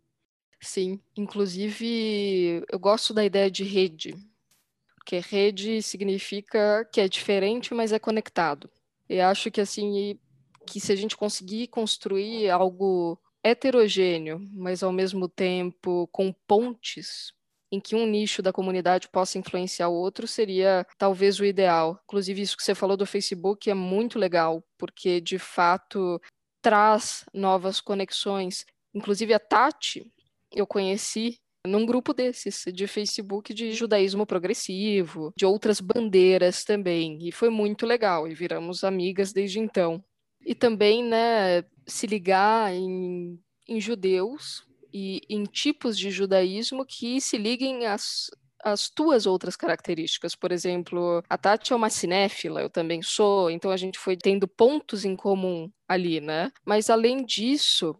Sim, 0.62 1.00
inclusive 1.18 2.64
eu 2.72 2.80
gosto 2.80 3.14
da 3.14 3.26
ideia 3.26 3.52
de 3.52 3.64
rede, 3.64 4.16
porque 4.96 5.20
rede 5.20 5.82
significa 5.82 6.88
que 6.92 7.02
é 7.02 7.08
diferente, 7.08 7.74
mas 7.74 7.92
é 7.92 8.00
conectado. 8.00 8.70
Eu 9.08 9.26
acho 9.26 9.52
que 9.52 9.62
assim, 9.62 10.18
que 10.66 10.80
se 10.80 10.92
a 10.92 10.96
gente 10.96 11.16
conseguir 11.16 11.68
construir 11.68 12.50
algo 12.50 13.20
heterogêneo, 13.44 14.40
mas 14.54 14.82
ao 14.82 14.92
mesmo 14.92 15.30
tempo 15.30 16.08
com 16.12 16.34
pontes 16.48 17.34
em 17.72 17.80
que 17.80 17.96
um 17.96 18.06
nicho 18.06 18.42
da 18.42 18.54
comunidade 18.54 19.10
possa 19.10 19.38
influenciar 19.38 19.90
o 19.90 19.94
outro 19.94 20.28
seria 20.28 20.86
talvez 20.98 21.40
o 21.40 21.46
ideal. 21.46 22.00
Inclusive, 22.06 22.42
isso 22.42 22.58
que 22.58 22.64
você 22.64 22.74
falou 22.74 22.96
do 22.96 23.06
Facebook 23.06 23.70
é 23.70 23.74
muito 23.74 24.18
legal, 24.18 24.64
porque 24.78 25.20
de 25.20 25.38
fato 25.38 26.22
traz 26.62 27.26
novas 27.34 27.82
conexões. 27.82 28.66
Inclusive, 28.94 29.34
a 29.34 29.40
Tati, 29.40 30.12
eu 30.52 30.66
conheci 30.66 31.40
num 31.66 31.86
grupo 31.86 32.14
desses, 32.14 32.64
de 32.74 32.88
Facebook 32.88 33.54
de 33.54 33.72
judaísmo 33.74 34.26
progressivo, 34.26 35.34
de 35.36 35.46
outras 35.46 35.80
bandeiras 35.80 36.64
também, 36.64 37.20
e 37.22 37.32
foi 37.32 37.50
muito 37.50 37.86
legal, 37.86 38.28
e 38.28 38.34
viramos 38.34 38.84
amigas 38.84 39.34
desde 39.34 39.60
então. 39.60 40.04
E 40.46 40.54
também, 40.54 41.04
né, 41.04 41.64
se 41.88 42.06
ligar 42.06 42.74
em, 42.74 43.40
em 43.68 43.82
judeus 43.82 44.64
e 44.94 45.22
em 45.30 45.44
tipos 45.44 45.98
de 45.98 46.10
judaísmo 46.12 46.86
que 46.86 47.20
se 47.20 47.38
liguem 47.38 47.86
às, 47.86 48.30
às 48.64 48.90
tuas 48.90 49.26
outras 49.26 49.56
características. 49.56 50.36
Por 50.36 50.52
exemplo, 50.52 51.24
a 51.30 51.38
Tati 51.38 51.74
é 51.74 51.76
uma 51.76 51.90
cinéfila, 51.90 52.62
eu 52.62 52.70
também 52.70 53.02
sou, 53.02 53.52
então 53.52 53.72
a 53.72 53.78
gente 53.78 54.00
foi 54.00 54.18
tendo 54.18 54.48
pontos 54.48 55.06
em 55.06 55.16
comum 55.16 55.70
ali, 55.88 56.20
né? 56.20 56.52
Mas 56.66 56.90
além 56.90 57.24
disso, 57.26 57.96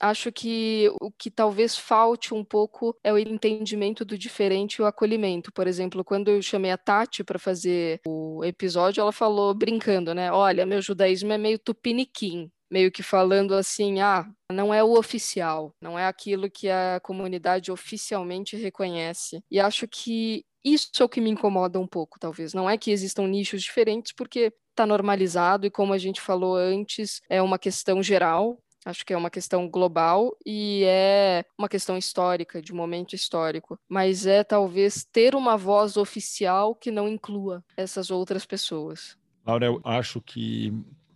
acho 0.00 0.32
que 0.32 0.90
o 1.00 1.10
que 1.10 1.30
talvez 1.30 1.76
falte 1.76 2.34
um 2.34 2.44
pouco 2.44 2.96
é 3.02 3.12
o 3.12 3.18
entendimento 3.18 4.04
do 4.04 4.18
diferente 4.18 4.76
e 4.76 4.82
o 4.82 4.86
acolhimento. 4.86 5.52
Por 5.52 5.66
exemplo, 5.66 6.04
quando 6.04 6.28
eu 6.28 6.42
chamei 6.42 6.70
a 6.70 6.78
Tati 6.78 7.24
para 7.24 7.38
fazer 7.38 8.00
o 8.06 8.44
episódio, 8.44 9.00
ela 9.00 9.12
falou 9.12 9.54
brincando, 9.54 10.14
né? 10.14 10.32
Olha, 10.32 10.66
meu 10.66 10.80
judaísmo 10.82 11.32
é 11.32 11.38
meio 11.38 11.58
tupiniquim 11.58 12.50
meio 12.70 12.90
que 12.90 13.04
falando 13.04 13.54
assim, 13.54 14.00
ah, 14.00 14.28
não 14.50 14.74
é 14.74 14.82
o 14.82 14.98
oficial, 14.98 15.72
não 15.80 15.96
é 15.96 16.06
aquilo 16.06 16.50
que 16.50 16.68
a 16.68 16.98
comunidade 17.00 17.70
oficialmente 17.70 18.56
reconhece. 18.56 19.44
E 19.48 19.60
acho 19.60 19.86
que 19.86 20.44
isso 20.64 20.90
é 20.98 21.04
o 21.04 21.08
que 21.08 21.20
me 21.20 21.30
incomoda 21.30 21.78
um 21.78 21.86
pouco, 21.86 22.18
talvez. 22.18 22.52
Não 22.52 22.68
é 22.68 22.76
que 22.76 22.90
existam 22.90 23.28
nichos 23.28 23.62
diferentes, 23.62 24.12
porque 24.12 24.52
está 24.70 24.86
normalizado 24.86 25.66
e, 25.66 25.70
como 25.70 25.92
a 25.92 25.98
gente 25.98 26.20
falou 26.20 26.56
antes, 26.56 27.20
é 27.28 27.40
uma 27.40 27.58
questão 27.58 28.02
geral. 28.02 28.58
Acho 28.84 29.04
que 29.04 29.12
é 29.12 29.16
uma 29.16 29.30
questão 29.30 29.68
global 29.68 30.36
e 30.44 30.82
é 30.84 31.44
uma 31.58 31.68
questão 31.68 31.96
histórica, 31.96 32.60
de 32.60 32.72
momento 32.72 33.14
histórico. 33.14 33.78
Mas 33.88 34.26
é 34.26 34.44
talvez 34.44 35.04
ter 35.04 35.34
uma 35.34 35.56
voz 35.56 35.96
oficial 35.96 36.74
que 36.74 36.90
não 36.90 37.08
inclua 37.08 37.64
essas 37.76 38.10
outras 38.10 38.44
pessoas. 38.44 39.16
Laura, 39.46 39.66
eu 39.66 39.80
acho 39.84 40.20
que 40.20 40.72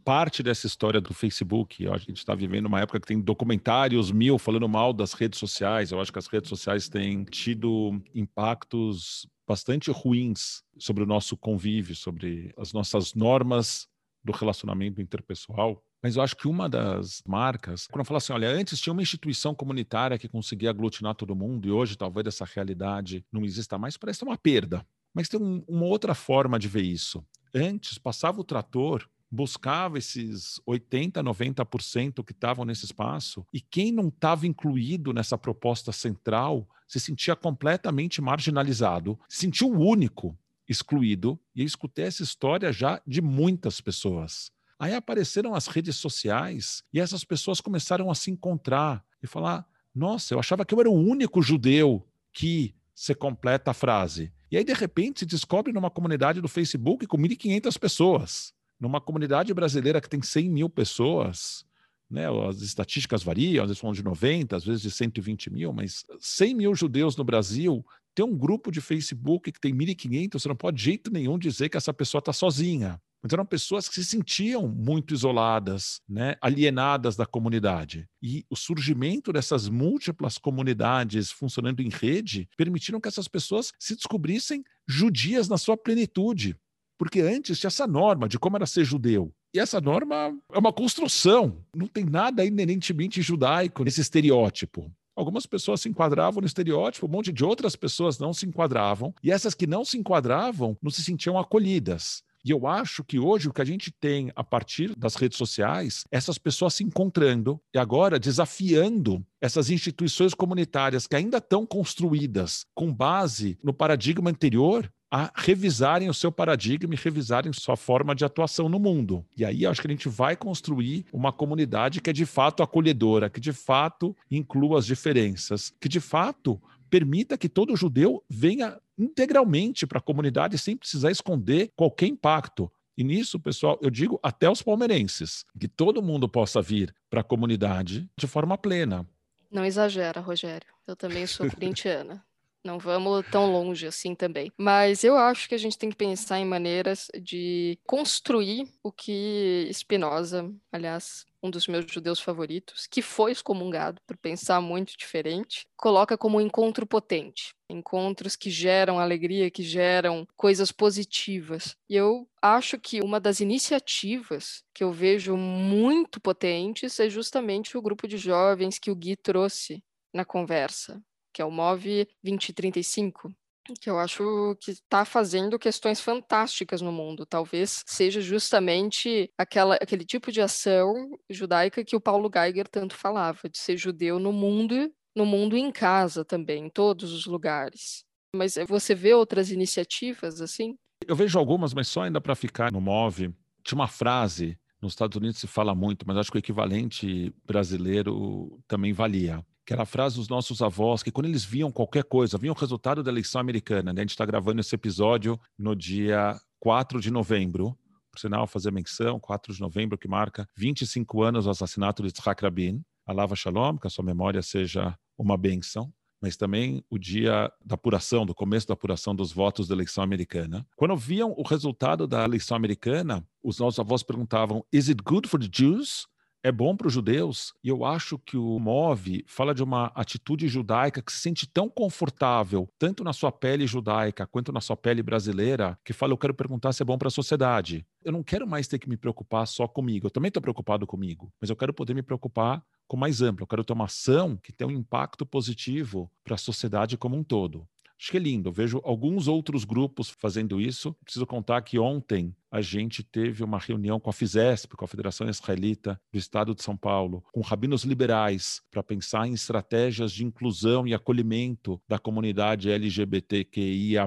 parte 0.09 0.43
dessa 0.43 0.67
história 0.67 1.03
do 1.03 1.13
Facebook. 1.13 1.87
A 1.87 1.99
gente 1.99 2.17
está 2.17 2.35
vivendo 2.35 2.65
uma 2.65 2.81
época 2.81 2.99
que 2.99 3.07
tem 3.07 3.21
documentários 3.21 4.11
mil 4.11 4.39
falando 4.39 4.67
mal 4.67 4.91
das 4.95 5.13
redes 5.13 5.39
sociais. 5.39 5.93
Eu 5.93 6.01
acho 6.01 6.11
que 6.11 6.19
as 6.19 6.27
redes 6.27 6.49
sociais 6.49 6.89
têm 6.89 7.25
tido 7.25 8.01
impactos 8.15 9.29
bastante 9.47 9.91
ruins 9.91 10.63
sobre 10.79 11.03
o 11.03 11.07
nosso 11.07 11.37
convívio, 11.37 11.95
sobre 11.95 12.55
as 12.57 12.73
nossas 12.73 13.13
normas 13.13 13.87
do 14.25 14.33
relacionamento 14.33 15.03
interpessoal. 15.03 15.83
Mas 16.03 16.17
eu 16.17 16.23
acho 16.23 16.37
que 16.37 16.47
uma 16.47 16.69
das 16.69 17.23
marcas, 17.27 17.87
quando 17.87 18.01
eu 18.01 18.05
falo 18.05 18.19
assim, 18.19 18.33
olha, 18.33 18.49
antes 18.49 18.81
tinha 18.81 18.93
uma 18.93 19.03
instituição 19.03 19.55
comunitária 19.55 20.19
que 20.19 20.29
conseguia 20.29 20.71
aglutinar 20.71 21.15
todo 21.15 21.35
mundo 21.35 21.67
e 21.67 21.73
hoje 21.73 21.97
talvez 21.97 22.27
essa 22.27 22.45
realidade 22.45 23.25
não 23.33 23.45
exista 23.45 23.77
mais, 23.77 23.97
parece 23.97 24.23
uma 24.23 24.37
perda. 24.37 24.87
Mas 25.13 25.29
tem 25.29 25.41
um, 25.41 25.65
uma 25.67 25.87
outra 25.87 26.15
forma 26.15 26.59
de 26.59 26.69
ver 26.69 26.83
isso. 26.83 27.25
Antes 27.55 27.99
passava 27.99 28.41
o 28.41 28.45
trator 28.45 29.09
buscava 29.31 29.99
esses 29.99 30.61
80, 30.67 31.23
90% 31.23 32.25
que 32.25 32.33
estavam 32.33 32.65
nesse 32.65 32.87
espaço, 32.87 33.47
e 33.53 33.61
quem 33.61 33.93
não 33.93 34.09
estava 34.09 34.47
incluído 34.47 35.13
nessa 35.13 35.37
proposta 35.37 35.93
central 35.93 36.67
se 36.87 36.99
sentia 36.99 37.37
completamente 37.37 38.23
marginalizado, 38.23 39.19
se 39.29 39.41
sentiu 39.41 39.69
único 39.69 40.37
excluído, 40.69 41.39
e 41.55 41.61
eu 41.61 41.67
escutei 41.67 42.07
essa 42.07 42.23
história 42.23 42.73
já 42.73 43.01
de 43.07 43.21
muitas 43.21 43.81
pessoas. 43.81 44.51
Aí 44.79 44.95
apareceram 44.95 45.55
as 45.55 45.67
redes 45.67 45.97
sociais 45.97 46.85
e 46.93 47.01
essas 47.01 47.25
pessoas 47.25 47.61
começaram 47.61 48.11
a 48.11 48.15
se 48.15 48.31
encontrar 48.31 49.05
e 49.23 49.27
falar: 49.27 49.67
nossa, 49.95 50.35
eu 50.35 50.39
achava 50.39 50.65
que 50.65 50.75
eu 50.75 50.81
era 50.81 50.91
o 50.91 50.95
único 50.95 51.43
judeu 51.43 52.07
que 52.33 52.75
você 52.95 53.15
completa 53.15 53.73
a 53.73 53.75
frase. 53.75 54.33
E 54.51 54.57
aí, 54.57 54.65
de 54.65 54.73
repente, 54.73 55.21
se 55.21 55.27
descobre 55.27 55.73
numa 55.73 55.91
comunidade 55.91 56.41
do 56.41 56.49
Facebook 56.49 57.07
com 57.07 57.19
1.500 57.19 57.79
pessoas 57.79 58.55
numa 58.79 59.01
comunidade 59.01 59.53
brasileira 59.53 60.01
que 60.01 60.09
tem 60.09 60.23
100 60.23 60.51
mil 60.51 60.71
pessoas, 60.71 61.65
né, 62.09 62.27
as 62.49 62.61
estatísticas 62.63 63.23
variam, 63.23 63.65
às 63.65 63.71
vezes 63.71 63.81
falam 63.81 63.95
de 63.95 64.05
90, 64.05 64.57
às 64.57 64.65
vezes 64.65 64.83
de 64.83 64.91
120 64.91 65.51
mil, 65.51 65.73
mas 65.73 66.05
100 66.21 66.55
mil 66.55 66.75
judeus 66.75 67.17
no 67.17 67.25
Brasil, 67.25 67.85
tem 68.15 68.25
um 68.25 68.37
grupo 68.37 68.71
de 68.71 68.81
Facebook 68.81 69.53
que 69.53 69.61
tem 69.61 69.75
1.500, 69.75 70.33
você 70.33 70.49
não 70.49 70.57
pode 70.57 70.77
de 70.77 70.85
jeito 70.85 71.11
nenhum 71.11 71.39
dizer 71.39 71.69
que 71.69 71.77
essa 71.77 71.93
pessoa 71.93 72.21
está 72.21 72.33
sozinha. 72.33 73.01
Mas 73.23 73.33
eram 73.33 73.45
pessoas 73.45 73.89
que 73.89 73.95
se 73.97 74.05
sentiam 74.05 74.69
muito 74.69 75.13
isoladas, 75.13 76.01
né, 76.09 76.37
alienadas 76.41 77.17
da 77.17 77.27
comunidade. 77.27 78.09
E 78.23 78.45
o 78.49 78.57
surgimento 78.57 79.33
dessas 79.33 79.69
múltiplas 79.69 80.39
comunidades 80.39 81.31
funcionando 81.31 81.81
em 81.81 81.89
rede 81.89 82.49
permitiram 82.57 83.01
que 83.01 83.09
essas 83.09 83.27
pessoas 83.27 83.73
se 83.79 83.95
descobrissem 83.97 84.63
judias 84.87 85.49
na 85.49 85.59
sua 85.59 85.77
plenitude. 85.77 86.57
Porque 86.97 87.21
antes 87.21 87.59
tinha 87.59 87.69
essa 87.69 87.87
norma 87.87 88.29
de 88.29 88.39
como 88.39 88.57
era 88.57 88.67
ser 88.67 88.85
judeu. 88.85 89.33
E 89.55 89.59
essa 89.59 89.81
norma 89.81 90.37
é 90.53 90.59
uma 90.59 90.73
construção, 90.73 91.65
não 91.75 91.87
tem 91.87 92.05
nada 92.05 92.45
inerentemente 92.45 93.23
judaico 93.23 93.83
nesse 93.83 94.01
estereótipo. 94.01 94.93
Algumas 95.17 95.47
pessoas 95.47 95.81
se 95.81 95.89
enquadravam 95.89 96.41
no 96.41 96.47
estereótipo, 96.47 97.07
um 97.07 97.11
monte 97.11 97.33
de 97.33 97.45
outras 97.45 97.75
pessoas 97.75 98.21
não 98.21 98.33
se 98.33 98.47
enquadravam, 98.47 99.13
e 99.21 99.33
essas 99.33 99.53
que 99.53 99.67
não 99.67 99.85
se 99.85 99.99
enquadravam 99.99 100.77
não 100.81 100.93
se 100.93 101.03
sentiam 101.03 101.37
acolhidas. 101.37 102.23
E 102.49 102.51
eu 102.51 102.67
acho 102.67 103.05
que 103.05 103.19
hoje 103.19 103.47
o 103.47 103.53
que 103.53 103.61
a 103.61 103.65
gente 103.65 103.91
tem 103.91 104.33
a 104.35 104.43
partir 104.43 104.97
das 104.97 105.17
redes 105.17 105.37
sociais, 105.37 106.05
essas 106.11 106.39
pessoas 106.39 106.73
se 106.73 106.83
encontrando 106.83 107.61
e 107.75 107.79
agora 107.79 108.19
desafiando 108.19 109.23
essas 109.39 109.69
instituições 109.69 110.33
comunitárias 110.33 111.07
que 111.07 111.15
ainda 111.15 111.37
estão 111.37 111.67
construídas 111.67 112.65
com 112.75 112.91
base 112.91 113.59
no 113.63 113.75
paradigma 113.75 114.31
anterior 114.31 114.91
a 115.11 115.31
revisarem 115.35 116.09
o 116.09 116.15
seu 116.15 116.33
paradigma 116.33 116.95
e 116.95 116.97
revisarem 116.97 117.53
sua 117.53 117.77
forma 117.77 118.15
de 118.15 118.25
atuação 118.25 118.67
no 118.69 118.79
mundo. 118.79 119.25
E 119.37 119.45
aí 119.45 119.67
acho 119.67 119.83
que 119.83 119.87
a 119.87 119.91
gente 119.91 120.09
vai 120.09 120.35
construir 120.35 121.05
uma 121.13 121.33
comunidade 121.33 122.01
que 122.01 122.09
é 122.09 122.13
de 122.15 122.25
fato 122.25 122.63
acolhedora, 122.63 123.29
que 123.29 123.41
de 123.41 123.53
fato 123.53 124.17
inclua 124.31 124.79
as 124.79 124.87
diferenças, 124.87 125.73
que 125.79 125.89
de 125.89 126.01
fato 126.01 126.61
permita 126.89 127.39
que 127.39 127.49
todo 127.49 127.77
judeu 127.77 128.25
venha 128.29 128.79
integralmente 128.99 129.87
para 129.87 129.99
a 129.99 130.03
comunidade 130.03 130.59
sem 130.59 130.77
precisar 130.77 131.11
esconder 131.11 131.71
qualquer 131.77 132.07
impacto. 132.07 132.71
E 132.97 133.05
nisso, 133.05 133.39
pessoal, 133.39 133.79
eu 133.81 133.91
digo 133.91 134.19
até 134.23 134.51
os 134.51 134.61
palmeirenses, 134.61 135.45
que 135.59 135.69
todo 135.69 136.03
mundo 136.03 136.29
possa 136.29 136.61
vir 136.61 136.93
para 137.09 137.21
a 137.21 137.25
comunidade 137.25 138.11
de 138.19 138.27
forma 138.27 138.59
plena. 138.59 139.09
Não 139.51 139.65
exagera, 139.65 140.21
Rogério. 140.21 140.67
Eu 140.87 140.97
também 140.97 141.27
sou 141.27 141.47
corintiana. 141.51 142.25
Não 142.65 142.79
vamos 142.79 143.25
tão 143.31 143.53
longe 143.53 143.87
assim 143.87 144.15
também. 144.15 144.53
Mas 144.59 145.05
eu 145.05 145.17
acho 145.17 145.49
que 145.49 145.55
a 145.55 145.59
gente 145.59 145.79
tem 145.79 145.91
que 145.91 145.97
pensar 145.97 146.41
em 146.41 146.45
maneiras 146.45 147.09
de 147.23 147.79
construir 147.87 148.69
o 148.83 148.91
que 148.91 149.71
Spinoza, 149.73 150.53
aliás, 150.73 151.25
um 151.43 151.51
dos 151.51 151.67
meus 151.67 151.91
judeus 151.91 152.21
favoritos, 152.21 152.87
que 152.87 153.01
foi 153.03 153.33
excomungado 153.33 154.01
por 154.07 154.17
pensar 154.17 154.61
muito 154.61 154.97
diferente, 154.97 155.67
coloca 155.77 156.17
como 156.17 156.39
um 156.39 156.41
encontro 156.41 156.87
potente. 156.87 157.55
Encontros 157.71 158.35
que 158.35 158.51
geram 158.51 158.99
alegria, 158.99 159.51
que 159.51 159.63
geram 159.63 160.27
coisas 160.37 160.73
positivas. 160.73 161.77
E 161.89 161.95
eu 161.95 162.27
acho 162.43 162.79
que 162.79 163.01
uma 163.01 163.21
das 163.21 163.41
iniciativas 163.41 164.63
que 164.75 164.83
eu 164.83 164.93
vejo 164.93 165.37
muito 165.37 166.21
potentes 166.21 166.99
é 166.99 167.09
justamente 167.09 167.77
o 167.77 167.83
grupo 167.83 168.09
de 168.09 168.17
jovens 168.17 168.79
que 168.79 168.91
o 168.91 168.97
Gui 168.97 169.17
trouxe 169.17 169.83
na 170.13 170.25
conversa 170.25 171.03
que 171.39 171.43
é 171.43 171.45
o 171.45 171.53
MOV 171.53 172.09
2035, 172.25 173.33
que 173.75 173.89
eu 173.91 173.99
acho 173.99 174.57
que 174.61 174.71
está 174.71 175.05
fazendo 175.05 175.59
questões 175.59 176.01
fantásticas 176.01 176.81
no 176.81 176.93
mundo. 176.93 177.27
Talvez 177.27 177.83
seja 177.87 178.21
justamente 178.21 179.31
aquela, 179.37 179.77
aquele 179.77 180.05
tipo 180.05 180.31
de 180.33 180.41
ação 180.41 180.95
judaica 181.29 181.85
que 181.85 181.97
o 181.97 182.01
Paulo 182.01 182.31
Geiger 182.33 182.69
tanto 182.69 182.95
falava, 182.95 183.49
de 183.49 183.59
ser 183.59 183.77
judeu 183.77 184.19
no 184.19 184.33
mundo, 184.33 184.93
no 185.15 185.27
mundo 185.27 185.57
em 185.57 185.71
casa 185.71 186.25
também, 186.25 186.67
em 186.67 186.71
todos 186.71 187.13
os 187.13 187.27
lugares. 187.27 188.05
Mas 188.35 188.57
eh, 188.57 188.65
você 188.65 188.95
vê 188.95 189.15
outras 189.15 189.51
iniciativas 189.51 190.41
assim? 190.41 190.77
Eu 191.07 191.17
vejo 191.17 191.39
algumas, 191.39 191.73
mas 191.73 191.89
só 191.89 192.03
ainda 192.03 192.21
para 192.21 192.35
ficar 192.35 192.73
no 192.73 192.81
MOV. 192.81 193.35
Tinha 193.63 193.79
uma 193.79 193.89
frase, 193.89 194.59
nos 194.81 194.93
Estados 194.93 195.17
Unidos 195.17 195.39
se 195.39 195.47
fala 195.47 195.75
muito, 195.75 196.07
mas 196.07 196.17
acho 196.17 196.31
que 196.31 196.39
o 196.39 196.41
equivalente 196.41 197.35
brasileiro 197.45 198.61
também 198.67 198.93
valia 198.93 199.45
que 199.69 199.75
era 199.75 199.83
a 199.83 199.87
frase 199.87 200.17
dos 200.17 200.31
nossos 200.31 200.63
avós, 200.63 201.03
que 201.03 201.11
quando 201.11 201.27
eles 201.27 201.45
viam 201.45 201.71
qualquer 201.71 202.03
coisa, 202.03 202.39
viam 202.39 202.55
o 202.55 202.59
resultado 202.59 203.03
da 203.03 203.11
eleição 203.11 203.39
americana, 203.39 203.93
né? 203.93 204.01
a 204.01 204.03
gente 204.03 204.13
está 204.13 204.25
gravando 204.25 204.63
esse 204.63 204.75
episódio 204.75 205.39
no 205.59 205.77
dia 205.77 206.41
4 206.59 206.99
de 207.03 207.11
novembro, 207.11 207.77
por 208.11 208.19
sinal, 208.19 208.47
fazer 208.47 208.73
menção, 208.73 209.21
4 209.21 209.53
de 209.53 209.61
novembro, 209.61 209.99
que 209.99 210.09
marca 210.09 210.49
25 210.57 211.23
anos 211.23 211.45
do 211.45 211.51
assassinato 211.51 212.03
de 212.03 212.09
Yitzhak 212.09 212.43
Rabin. 212.43 212.83
Alava 213.07 213.37
Shalom, 213.37 213.77
que 213.77 213.87
a 213.87 213.91
sua 213.91 214.03
memória 214.03 214.41
seja 214.41 214.97
uma 215.19 215.37
benção 215.37 215.93
mas 216.21 216.37
também 216.37 216.85
o 216.91 216.99
dia 216.99 217.49
da 217.65 217.77
apuração, 217.77 218.27
do 218.27 218.35
começo 218.35 218.67
da 218.67 218.75
apuração 218.75 219.15
dos 219.15 219.31
votos 219.31 219.69
da 219.69 219.75
eleição 219.77 220.03
americana. 220.03 220.67
Quando 220.75 220.97
viam 220.97 221.33
o 221.37 221.43
resultado 221.43 222.09
da 222.09 222.25
eleição 222.25 222.57
americana, 222.57 223.25
os 223.41 223.61
nossos 223.61 223.79
avós 223.79 224.03
perguntavam: 224.03 224.65
Is 224.73 224.89
it 224.89 225.01
good 225.01 225.29
for 225.29 225.39
the 225.39 225.49
Jews? 225.49 226.09
É 226.49 226.53
bom 226.53 226.75
para 226.75 226.87
os 226.87 226.93
judeus. 226.93 227.53
E 227.63 227.69
eu 227.69 227.85
acho 227.85 228.19
que 228.19 228.37
o 228.37 228.59
Move 228.59 229.25
fala 229.27 229.55
de 229.55 229.63
uma 229.63 229.93
atitude 229.95 230.49
judaica 230.49 231.03
que 231.03 231.13
se 231.13 231.21
sente 231.21 231.47
tão 231.47 231.69
confortável, 231.69 232.69
tanto 232.79 233.05
na 233.05 233.13
sua 233.13 233.31
pele 233.31 233.67
judaica 233.67 234.27
quanto 234.27 234.51
na 234.51 234.61
sua 234.61 234.77
pele 234.77 235.03
brasileira, 235.03 235.79
que 235.85 235.93
fala: 235.93 236.13
eu 236.13 236.19
quero 236.19 236.35
perguntar 236.35 236.73
se 236.73 236.83
é 236.83 236.85
bom 236.87 236.97
para 236.97 237.09
a 237.09 237.11
sociedade. 237.11 237.87
Eu 238.03 238.13
não 238.13 238.23
quero 238.23 238.47
mais 238.47 238.67
ter 238.67 238.79
que 238.79 238.89
me 238.89 238.97
preocupar 238.97 239.47
só 239.47 239.69
comigo. 239.69 240.07
Eu 240.07 240.11
também 240.11 240.29
estou 240.29 240.41
preocupado 240.41 240.87
comigo, 240.87 241.31
mas 241.41 241.51
eu 241.51 241.57
quero 241.57 241.75
poder 241.75 241.95
me 241.95 242.03
preocupar 242.03 242.63
com 242.87 242.97
mais 242.97 243.21
amplo. 243.21 243.43
Eu 243.43 243.47
quero 243.47 243.65
ter 243.65 243.75
uma 243.75 243.85
ação 243.85 244.37
que 244.37 244.53
tenha 244.53 244.69
um 244.69 244.73
impacto 244.73 245.27
positivo 245.27 246.11
para 246.25 246.35
a 246.35 246.39
sociedade 246.39 246.97
como 246.97 247.17
um 247.17 247.23
todo. 247.23 247.69
Acho 248.01 248.13
que 248.13 248.17
é 248.17 248.21
lindo. 248.21 248.49
Eu 248.49 248.53
vejo 248.53 248.81
alguns 248.85 249.27
outros 249.27 249.65
grupos 249.65 250.09
fazendo 250.09 250.61
isso. 250.61 250.95
Preciso 251.03 251.27
contar 251.27 251.61
que 251.63 251.79
ontem 251.79 252.35
a 252.51 252.61
gente 252.61 253.03
teve 253.03 253.43
uma 253.43 253.59
reunião 253.59 253.99
com 253.99 254.09
a 254.09 254.13
FISESP, 254.13 254.77
com 254.77 254.85
a 254.85 254.89
Federação 254.89 255.29
Israelita 255.29 256.01
do 256.13 256.19
Estado 256.19 256.55
de 256.55 256.63
São 256.63 256.77
Paulo, 256.77 257.25
com 257.33 257.41
rabinos 257.41 257.83
liberais, 257.83 258.63
para 258.71 258.83
pensar 258.83 259.27
em 259.27 259.33
estratégias 259.33 260.13
de 260.13 260.25
inclusão 260.25 260.87
e 260.87 260.95
acolhimento 260.95 261.81
da 261.89 261.99
comunidade 261.99 262.71
LGBTQIA. 262.71 264.07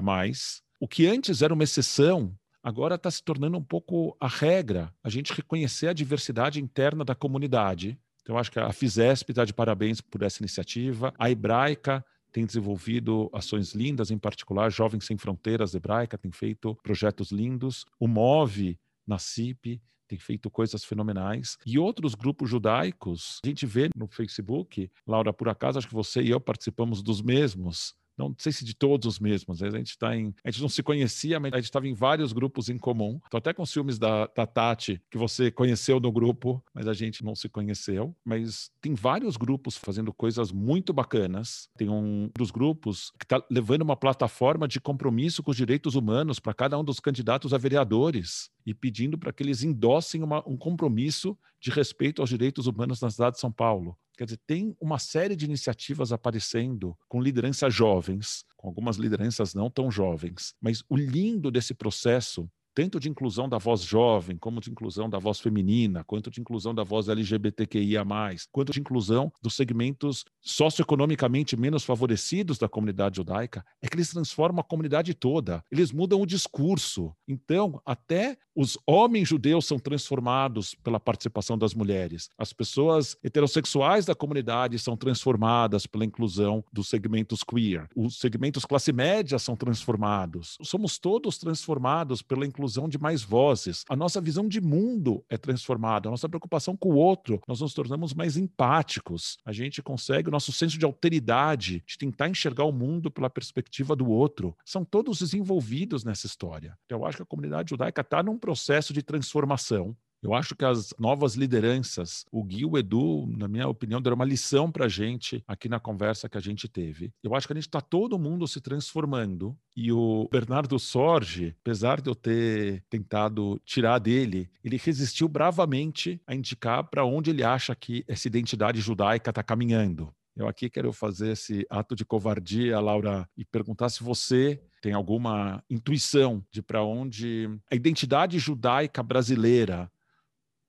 O 0.80 0.88
que 0.88 1.06
antes 1.06 1.42
era 1.42 1.52
uma 1.52 1.62
exceção, 1.62 2.34
agora 2.62 2.94
está 2.94 3.10
se 3.10 3.22
tornando 3.22 3.58
um 3.58 3.62
pouco 3.62 4.16
a 4.18 4.26
regra, 4.26 4.92
a 5.04 5.10
gente 5.10 5.32
reconhecer 5.32 5.88
a 5.88 5.92
diversidade 5.92 6.60
interna 6.60 7.04
da 7.04 7.14
comunidade. 7.14 7.98
Então, 8.22 8.38
acho 8.38 8.50
que 8.52 8.58
a 8.58 8.72
FISESP 8.72 9.32
está 9.32 9.44
de 9.44 9.52
parabéns 9.52 10.00
por 10.00 10.22
essa 10.22 10.40
iniciativa. 10.40 11.12
A 11.18 11.28
Hebraica 11.30 12.04
tem 12.32 12.46
desenvolvido 12.46 13.30
ações 13.32 13.74
lindas, 13.74 14.10
em 14.10 14.18
particular 14.18 14.70
Jovens 14.70 15.04
Sem 15.04 15.18
Fronteiras 15.18 15.74
Hebraica 15.74 16.16
tem 16.18 16.32
feito 16.32 16.74
projetos 16.82 17.30
lindos, 17.30 17.84
o 18.00 18.08
MOVE 18.08 18.78
na 19.06 19.18
CIP 19.18 19.80
tem 20.08 20.18
feito 20.18 20.50
coisas 20.50 20.84
fenomenais. 20.84 21.56
E 21.64 21.78
outros 21.78 22.14
grupos 22.14 22.50
judaicos, 22.50 23.40
a 23.44 23.48
gente 23.48 23.64
vê 23.64 23.88
no 23.96 24.06
Facebook, 24.06 24.90
Laura, 25.06 25.32
por 25.32 25.48
acaso, 25.48 25.78
acho 25.78 25.88
que 25.88 25.94
você 25.94 26.20
e 26.20 26.30
eu 26.30 26.40
participamos 26.40 27.02
dos 27.02 27.22
mesmos 27.22 27.94
não 28.16 28.34
sei 28.38 28.52
se 28.52 28.64
de 28.64 28.74
todos 28.74 29.06
os 29.06 29.18
mesmos, 29.18 29.62
a 29.62 29.70
gente 29.70 29.90
está 29.90 30.16
em, 30.16 30.34
a 30.44 30.50
gente 30.50 30.62
não 30.62 30.68
se 30.68 30.82
conhecia, 30.82 31.40
mas 31.40 31.52
a 31.52 31.56
gente 31.56 31.66
estava 31.66 31.86
em 31.86 31.94
vários 31.94 32.32
grupos 32.32 32.68
em 32.68 32.78
comum. 32.78 33.20
Estou 33.24 33.38
até 33.38 33.52
com 33.52 33.62
os 33.62 33.72
filmes 33.72 33.98
da, 33.98 34.26
da 34.26 34.46
Tati, 34.46 35.02
que 35.10 35.18
você 35.18 35.50
conheceu 35.50 35.98
no 35.98 36.12
grupo, 36.12 36.62
mas 36.74 36.86
a 36.86 36.92
gente 36.92 37.24
não 37.24 37.34
se 37.34 37.48
conheceu. 37.48 38.14
Mas 38.24 38.70
tem 38.80 38.94
vários 38.94 39.36
grupos 39.36 39.76
fazendo 39.76 40.12
coisas 40.12 40.52
muito 40.52 40.92
bacanas. 40.92 41.68
Tem 41.76 41.88
um 41.88 42.30
dos 42.36 42.50
grupos 42.50 43.12
que 43.18 43.24
está 43.24 43.42
levando 43.50 43.82
uma 43.82 43.96
plataforma 43.96 44.68
de 44.68 44.80
compromisso 44.80 45.42
com 45.42 45.50
os 45.50 45.56
direitos 45.56 45.94
humanos 45.94 46.38
para 46.38 46.54
cada 46.54 46.78
um 46.78 46.84
dos 46.84 47.00
candidatos 47.00 47.54
a 47.54 47.58
vereadores 47.58 48.50
e 48.64 48.74
pedindo 48.74 49.18
para 49.18 49.32
que 49.32 49.42
eles 49.42 49.62
endossem 49.62 50.22
uma, 50.22 50.46
um 50.48 50.56
compromisso 50.56 51.36
de 51.60 51.70
respeito 51.70 52.20
aos 52.20 52.28
direitos 52.28 52.66
humanos 52.66 53.00
na 53.00 53.10
cidade 53.10 53.36
de 53.36 53.40
São 53.40 53.52
Paulo. 53.52 53.96
Quer 54.22 54.26
dizer, 54.26 54.40
tem 54.46 54.76
uma 54.80 55.00
série 55.00 55.34
de 55.34 55.46
iniciativas 55.46 56.12
aparecendo 56.12 56.96
com 57.08 57.20
lideranças 57.20 57.74
jovens, 57.74 58.44
com 58.56 58.68
algumas 58.68 58.96
lideranças 58.96 59.52
não 59.52 59.68
tão 59.68 59.90
jovens. 59.90 60.54
Mas 60.60 60.84
o 60.88 60.96
lindo 60.96 61.50
desse 61.50 61.74
processo 61.74 62.48
tanto 62.74 62.98
de 62.98 63.08
inclusão 63.08 63.48
da 63.48 63.58
voz 63.58 63.82
jovem, 63.82 64.36
como 64.36 64.60
de 64.60 64.70
inclusão 64.70 65.08
da 65.08 65.18
voz 65.18 65.40
feminina, 65.40 66.02
quanto 66.04 66.30
de 66.30 66.40
inclusão 66.40 66.74
da 66.74 66.82
voz 66.82 67.08
LGBTQIA, 67.08 68.02
quanto 68.50 68.72
de 68.72 68.80
inclusão 68.80 69.32
dos 69.40 69.54
segmentos 69.54 70.24
socioeconomicamente 70.40 71.56
menos 71.56 71.84
favorecidos 71.84 72.58
da 72.58 72.68
comunidade 72.68 73.16
judaica, 73.16 73.64
é 73.80 73.88
que 73.88 73.94
eles 73.94 74.10
transformam 74.10 74.60
a 74.60 74.64
comunidade 74.64 75.14
toda, 75.14 75.62
eles 75.70 75.92
mudam 75.92 76.20
o 76.20 76.26
discurso. 76.26 77.14
Então, 77.28 77.80
até 77.84 78.36
os 78.54 78.78
homens 78.86 79.28
judeus 79.28 79.66
são 79.66 79.78
transformados 79.78 80.74
pela 80.74 81.00
participação 81.00 81.56
das 81.56 81.74
mulheres, 81.74 82.28
as 82.36 82.52
pessoas 82.52 83.16
heterossexuais 83.22 84.04
da 84.04 84.14
comunidade 84.14 84.78
são 84.78 84.96
transformadas 84.96 85.86
pela 85.86 86.04
inclusão 86.04 86.64
dos 86.72 86.88
segmentos 86.88 87.42
queer, 87.42 87.88
os 87.96 88.18
segmentos 88.18 88.64
classe 88.64 88.92
média 88.92 89.38
são 89.38 89.56
transformados, 89.56 90.58
somos 90.62 90.98
todos 90.98 91.38
transformados 91.38 92.20
pela 92.22 92.46
inclusão 92.46 92.61
inclusão 92.62 92.88
de 92.88 92.96
mais 92.96 93.22
vozes. 93.22 93.84
A 93.88 93.96
nossa 93.96 94.20
visão 94.20 94.46
de 94.46 94.60
mundo 94.60 95.24
é 95.28 95.36
transformada, 95.36 96.08
a 96.08 96.12
nossa 96.12 96.28
preocupação 96.28 96.76
com 96.76 96.90
o 96.90 96.94
outro, 96.94 97.42
nós 97.48 97.60
nos 97.60 97.74
tornamos 97.74 98.14
mais 98.14 98.36
empáticos. 98.36 99.36
A 99.44 99.52
gente 99.52 99.82
consegue 99.82 100.28
o 100.28 100.30
nosso 100.30 100.52
senso 100.52 100.78
de 100.78 100.84
alteridade, 100.84 101.82
de 101.84 101.98
tentar 101.98 102.28
enxergar 102.28 102.64
o 102.64 102.72
mundo 102.72 103.10
pela 103.10 103.28
perspectiva 103.28 103.96
do 103.96 104.08
outro. 104.08 104.56
São 104.64 104.84
todos 104.84 105.18
desenvolvidos 105.18 106.04
nessa 106.04 106.26
história. 106.26 106.78
Então, 106.86 107.00
eu 107.00 107.06
acho 107.06 107.16
que 107.16 107.22
a 107.24 107.26
comunidade 107.26 107.70
judaica 107.70 108.00
está 108.00 108.22
num 108.22 108.38
processo 108.38 108.92
de 108.92 109.02
transformação. 109.02 109.96
Eu 110.22 110.34
acho 110.34 110.54
que 110.54 110.64
as 110.64 110.94
novas 111.00 111.34
lideranças, 111.34 112.24
o 112.30 112.44
Gui 112.44 112.60
e 112.60 112.64
o 112.64 112.78
Edu, 112.78 113.26
na 113.36 113.48
minha 113.48 113.66
opinião, 113.66 114.00
deram 114.00 114.14
uma 114.14 114.24
lição 114.24 114.70
para 114.70 114.84
a 114.84 114.88
gente 114.88 115.42
aqui 115.48 115.68
na 115.68 115.80
conversa 115.80 116.28
que 116.28 116.38
a 116.38 116.40
gente 116.40 116.68
teve. 116.68 117.12
Eu 117.24 117.34
acho 117.34 117.46
que 117.46 117.52
a 117.52 117.56
gente 117.56 117.66
está 117.66 117.80
todo 117.80 118.18
mundo 118.18 118.46
se 118.46 118.60
transformando 118.60 119.56
e 119.76 119.90
o 119.90 120.28
Bernardo 120.30 120.78
Sorge, 120.78 121.56
apesar 121.60 122.00
de 122.00 122.08
eu 122.08 122.14
ter 122.14 122.84
tentado 122.88 123.60
tirar 123.64 123.98
dele, 123.98 124.48
ele 124.62 124.76
resistiu 124.76 125.26
bravamente 125.26 126.20
a 126.24 126.34
indicar 126.36 126.84
para 126.84 127.04
onde 127.04 127.30
ele 127.30 127.42
acha 127.42 127.74
que 127.74 128.04
essa 128.06 128.28
identidade 128.28 128.80
judaica 128.80 129.30
está 129.30 129.42
caminhando. 129.42 130.14
Eu 130.36 130.46
aqui 130.46 130.70
quero 130.70 130.92
fazer 130.92 131.32
esse 131.32 131.66
ato 131.68 131.94
de 131.96 132.04
covardia, 132.04 132.80
Laura, 132.80 133.28
e 133.36 133.44
perguntar 133.44 133.88
se 133.88 134.02
você 134.02 134.62
tem 134.80 134.92
alguma 134.92 135.62
intuição 135.68 136.44
de 136.50 136.62
para 136.62 136.82
onde 136.82 137.50
a 137.70 137.74
identidade 137.74 138.38
judaica 138.38 139.02
brasileira 139.02 139.90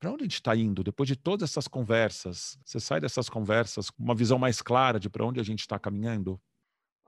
para 0.04 0.12
onde 0.12 0.24
a 0.24 0.26
gente 0.26 0.34
está 0.34 0.54
indo? 0.54 0.84
Depois 0.84 1.08
de 1.08 1.16
todas 1.16 1.50
essas 1.50 1.66
conversas, 1.66 2.60
você 2.66 2.78
sai 2.78 3.00
dessas 3.00 3.30
conversas 3.30 3.89
com 3.89 4.04
uma 4.04 4.13
visão 4.13 4.38
mais 4.38 4.62
clara 4.62 5.00
de 5.00 5.10
para 5.10 5.26
onde 5.26 5.39
a 5.39 5.44
gente 5.44 5.62
está 5.62 5.80
caminhando? 5.80 6.38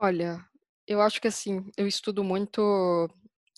Olha, 0.00 0.42
eu 0.86 1.02
acho 1.02 1.20
que 1.20 1.28
assim, 1.28 1.70
eu 1.76 1.86
estudo 1.86 2.24
muito 2.24 3.06